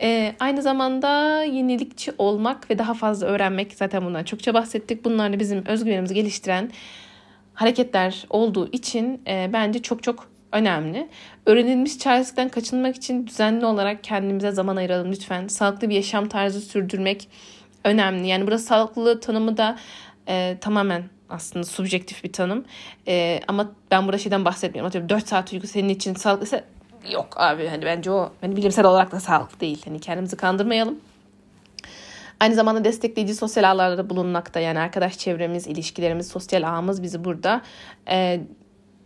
E, 0.00 0.34
aynı 0.40 0.62
zamanda 0.62 1.42
yenilikçi 1.44 2.12
olmak 2.18 2.70
ve 2.70 2.78
daha 2.78 2.94
fazla 2.94 3.26
öğrenmek 3.26 3.72
zaten 3.74 4.04
bundan 4.04 4.24
çokça 4.24 4.54
bahsettik. 4.54 5.04
Bunlar 5.04 5.32
da 5.32 5.40
bizim 5.40 5.66
özgüvenimizi 5.66 6.14
geliştiren 6.14 6.70
hareketler 7.54 8.26
olduğu 8.30 8.72
için 8.72 9.22
e, 9.26 9.50
bence 9.52 9.82
çok 9.82 10.02
çok 10.02 10.28
önemli. 10.52 11.08
Öğrenilmiş 11.46 11.98
çaresizlikten 11.98 12.48
kaçınmak 12.48 12.96
için 12.96 13.26
düzenli 13.26 13.66
olarak 13.66 14.04
kendimize 14.04 14.50
zaman 14.50 14.76
ayıralım 14.76 15.12
lütfen. 15.12 15.46
Sağlıklı 15.48 15.88
bir 15.88 15.94
yaşam 15.94 16.28
tarzı 16.28 16.60
sürdürmek 16.60 17.28
önemli. 17.84 18.28
Yani 18.28 18.44
burada 18.46 18.58
sağlıklı 18.58 19.20
tanımı 19.20 19.56
da 19.56 19.78
e, 20.28 20.58
tamamen 20.60 21.02
aslında 21.30 21.64
subjektif 21.64 22.24
bir 22.24 22.32
tanım. 22.32 22.64
E, 23.08 23.40
ama 23.48 23.72
ben 23.90 24.04
burada 24.04 24.18
şeyden 24.18 24.44
bahsetmiyorum. 24.44 24.88
Atıyorum 24.88 25.08
4 25.08 25.28
saat 25.28 25.52
uyku 25.52 25.66
senin 25.66 25.88
için 25.88 26.14
sağlıklıysa 26.14 26.64
yok 27.10 27.26
abi. 27.36 27.68
Hani 27.68 27.84
bence 27.84 28.10
o 28.10 28.32
hani 28.40 28.56
bilimsel 28.56 28.84
olarak 28.84 29.12
da 29.12 29.20
sağlıklı 29.20 29.60
değil. 29.60 29.82
Hani 29.84 30.00
kendimizi 30.00 30.36
kandırmayalım. 30.36 31.00
Aynı 32.42 32.54
zamanda 32.54 32.84
destekleyici 32.84 33.34
sosyal 33.34 33.64
ağlarda 33.64 34.10
bulunmakta. 34.10 34.60
Yani 34.60 34.78
arkadaş 34.78 35.18
çevremiz, 35.18 35.66
ilişkilerimiz, 35.66 36.28
sosyal 36.28 36.62
ağımız 36.62 37.02
bizi 37.02 37.24
burada 37.24 37.62
e, 38.08 38.40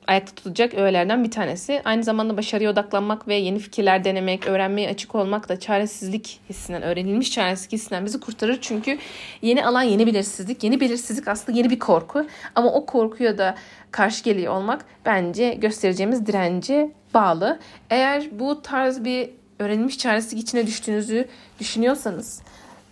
ayakta 0.06 0.34
tutacak 0.34 0.74
öğelerden 0.74 1.24
bir 1.24 1.30
tanesi. 1.30 1.82
Aynı 1.84 2.04
zamanda 2.04 2.36
başarıya 2.36 2.70
odaklanmak 2.70 3.28
ve 3.28 3.34
yeni 3.34 3.58
fikirler 3.58 4.04
denemek, 4.04 4.46
öğrenmeye 4.46 4.88
açık 4.90 5.14
olmak 5.14 5.48
da 5.48 5.60
çaresizlik 5.60 6.40
hissinden, 6.50 6.82
öğrenilmiş 6.82 7.32
çaresizlik 7.32 7.72
hissinden 7.72 8.06
bizi 8.06 8.20
kurtarır. 8.20 8.58
Çünkü 8.60 8.98
yeni 9.42 9.66
alan 9.66 9.82
yeni 9.82 10.06
belirsizlik. 10.06 10.64
Yeni 10.64 10.80
belirsizlik 10.80 11.28
aslında 11.28 11.58
yeni 11.58 11.70
bir 11.70 11.78
korku. 11.78 12.26
Ama 12.54 12.72
o 12.72 12.86
korkuya 12.86 13.38
da 13.38 13.54
karşı 13.90 14.24
geliyor 14.24 14.54
olmak 14.54 14.84
bence 15.06 15.54
göstereceğimiz 15.54 16.26
dirence 16.26 16.90
bağlı. 17.14 17.58
Eğer 17.90 18.26
bu 18.32 18.62
tarz 18.62 19.04
bir 19.04 19.30
öğrenilmiş 19.58 19.98
çaresizlik 19.98 20.42
içine 20.42 20.66
düştüğünüzü 20.66 21.28
düşünüyorsanız 21.60 22.42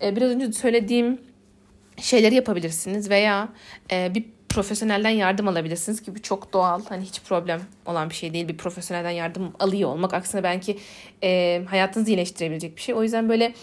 e, 0.05 0.17
biraz 0.17 0.31
önce 0.31 0.53
söylediğim 0.53 1.21
şeyleri 1.97 2.35
yapabilirsiniz 2.35 3.11
veya 3.11 3.49
e, 3.90 4.14
bir 4.14 4.25
profesyonelden 4.49 5.11
yardım 5.11 5.49
alabilirsiniz 5.49 6.03
ki 6.03 6.14
bu 6.14 6.23
çok 6.23 6.53
doğal. 6.53 6.85
Hani 6.88 7.05
hiç 7.05 7.23
problem 7.23 7.61
olan 7.87 8.11
bir 8.11 8.14
şey 8.14 8.35
değil. 8.35 8.49
Bir 8.49 8.57
profesyonelden 8.57 9.11
yardım 9.11 9.53
alıyor 9.59 9.90
olmak 9.90 10.14
aksine 10.14 10.43
belki 10.43 10.79
e, 11.23 11.62
hayatınızı 11.71 12.11
iyileştirebilecek 12.11 12.77
bir 12.77 12.81
şey. 12.81 12.95
O 12.95 13.03
yüzden 13.03 13.29
böyle 13.29 13.55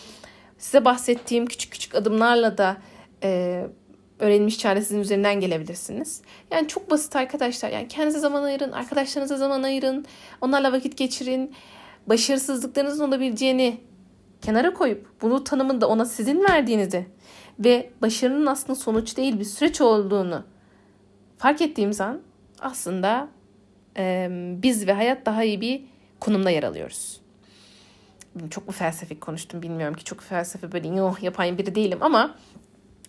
size 0.58 0.86
bahsettiğim 0.86 1.46
küçük 1.46 1.72
küçük 1.72 1.96
adımlarla 1.96 2.58
da 2.58 2.78
e, 3.24 3.62
öğrenilmiş 4.20 4.60
çaresizliğin 4.60 5.02
üzerinden 5.02 5.40
gelebilirsiniz. 5.40 6.22
Yani 6.52 6.68
çok 6.68 6.92
basit 6.92 7.16
arkadaşlar. 7.16 7.70
Yani 7.70 7.88
kendinize 7.88 8.20
zaman 8.20 8.44
ayırın, 8.44 8.72
arkadaşlarınıza 8.72 9.38
zaman 9.38 9.64
ayırın, 9.64 10.06
onlarla 10.42 10.72
vakit 10.72 10.98
geçirin. 10.98 11.54
Başarısızlıklarınızın 12.08 13.08
olabileceğini 13.08 13.78
kenara 14.42 14.74
koyup 14.74 15.22
bunu 15.22 15.44
tanımında 15.44 15.88
ona 15.88 16.06
sizin 16.06 16.44
verdiğinizi 16.44 17.06
ve 17.60 17.90
başarının 18.02 18.46
aslında 18.46 18.76
sonuç 18.76 19.18
değil 19.18 19.40
bir 19.40 19.46
süreç 19.46 19.82
olduğunu 19.82 20.44
fark 21.38 21.62
ettiğimiz 21.62 22.02
an 22.02 22.22
aslında 22.60 23.28
e, 23.98 24.28
biz 24.64 24.88
ve 24.88 24.94
hayat 24.94 25.26
daha 25.26 25.44
iyi 25.44 25.62
bir 25.62 25.84
konumda 26.20 26.50
yer 26.50 26.64
alıyoruz. 26.64 27.22
Çok 28.50 28.68
mu 28.68 28.74
felsefik 28.74 29.22
konuştum 29.22 29.62
bilmiyorum 29.62 29.96
ki 29.96 30.04
çok 30.04 30.22
felsefe 30.22 30.72
böyle 30.72 30.88
yuh 30.88 31.24
yapan 31.24 31.58
biri 31.58 31.76
değilim 31.76 31.98
ama 32.02 32.36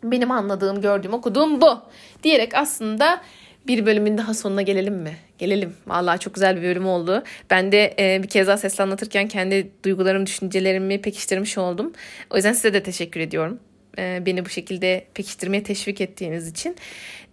benim 0.02 0.30
anladığım, 0.30 0.80
gördüğüm, 0.80 1.14
okuduğum 1.14 1.60
bu 1.60 1.78
diyerek 2.22 2.54
aslında 2.54 3.20
bir 3.66 3.86
bölümün 3.86 4.18
daha 4.18 4.34
sonuna 4.34 4.62
gelelim 4.62 4.94
mi? 4.94 5.16
Gelelim. 5.38 5.74
Vallahi 5.86 6.18
çok 6.18 6.34
güzel 6.34 6.56
bir 6.56 6.62
bölüm 6.62 6.86
oldu. 6.86 7.22
Ben 7.50 7.72
de 7.72 7.94
e, 7.98 8.22
bir 8.22 8.28
kez 8.28 8.46
daha 8.46 8.56
sesle 8.56 8.84
anlatırken 8.84 9.28
kendi 9.28 9.70
duygularımı, 9.84 10.26
düşüncelerimi 10.26 11.00
pekiştirmiş 11.00 11.58
oldum. 11.58 11.92
O 12.30 12.36
yüzden 12.36 12.52
size 12.52 12.74
de 12.74 12.82
teşekkür 12.82 13.20
ediyorum. 13.20 13.58
E, 13.98 14.26
beni 14.26 14.44
bu 14.44 14.48
şekilde 14.48 15.04
pekiştirmeye 15.14 15.62
teşvik 15.62 16.00
ettiğiniz 16.00 16.48
için. 16.48 16.76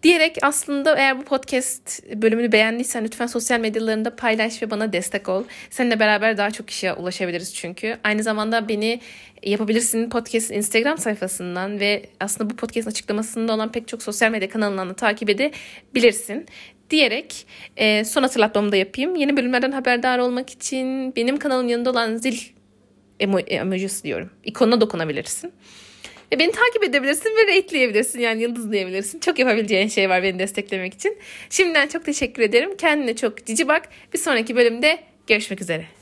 Diyerek 0.03 0.37
aslında 0.41 0.95
eğer 0.95 1.19
bu 1.19 1.23
podcast 1.23 2.03
bölümünü 2.15 2.51
beğendiysen 2.51 3.03
lütfen 3.03 3.27
sosyal 3.27 3.59
medyalarında 3.59 4.15
paylaş 4.15 4.61
ve 4.61 4.71
bana 4.71 4.93
destek 4.93 5.29
ol. 5.29 5.43
Seninle 5.69 5.99
beraber 5.99 6.37
daha 6.37 6.51
çok 6.51 6.67
kişiye 6.67 6.93
ulaşabiliriz 6.93 7.55
çünkü. 7.55 7.97
Aynı 8.03 8.23
zamanda 8.23 8.69
beni 8.69 9.01
yapabilirsin 9.43 10.09
podcast 10.09 10.51
Instagram 10.51 10.97
sayfasından 10.97 11.79
ve 11.79 12.05
aslında 12.19 12.49
bu 12.49 12.55
podcast'ın 12.55 12.91
açıklamasında 12.91 13.53
olan 13.53 13.71
pek 13.71 13.87
çok 13.87 14.03
sosyal 14.03 14.31
medya 14.31 14.49
kanalından 14.49 14.89
da 14.89 14.93
takip 14.93 15.29
edebilirsin 15.29 16.45
diyerek 16.89 17.47
e, 17.77 18.05
son 18.05 18.21
hatırlatmamı 18.23 18.71
da 18.71 18.75
yapayım. 18.75 19.15
Yeni 19.15 19.37
bölümlerden 19.37 19.71
haberdar 19.71 20.19
olmak 20.19 20.49
için 20.49 21.15
benim 21.15 21.37
kanalın 21.37 21.67
yanında 21.67 21.91
olan 21.91 22.15
zil 22.15 22.37
emojisi 23.47 24.03
diyorum. 24.03 24.29
İkonuna 24.43 24.81
dokunabilirsin. 24.81 25.53
Ve 26.31 26.39
beni 26.39 26.51
takip 26.51 26.83
edebilirsin 26.83 27.29
ve 27.29 27.57
rate'leyebilirsin 27.57 28.19
yani 28.19 28.41
yıldızlayabilirsin. 28.41 29.19
Çok 29.19 29.39
yapabileceğin 29.39 29.87
şey 29.87 30.09
var 30.09 30.23
beni 30.23 30.39
desteklemek 30.39 30.93
için. 30.93 31.17
Şimdiden 31.49 31.87
çok 31.87 32.05
teşekkür 32.05 32.43
ederim. 32.43 32.77
Kendine 32.77 33.15
çok 33.15 33.45
cici 33.45 33.67
bak. 33.67 33.89
Bir 34.13 34.19
sonraki 34.19 34.55
bölümde 34.55 34.99
görüşmek 35.27 35.61
üzere. 35.61 35.98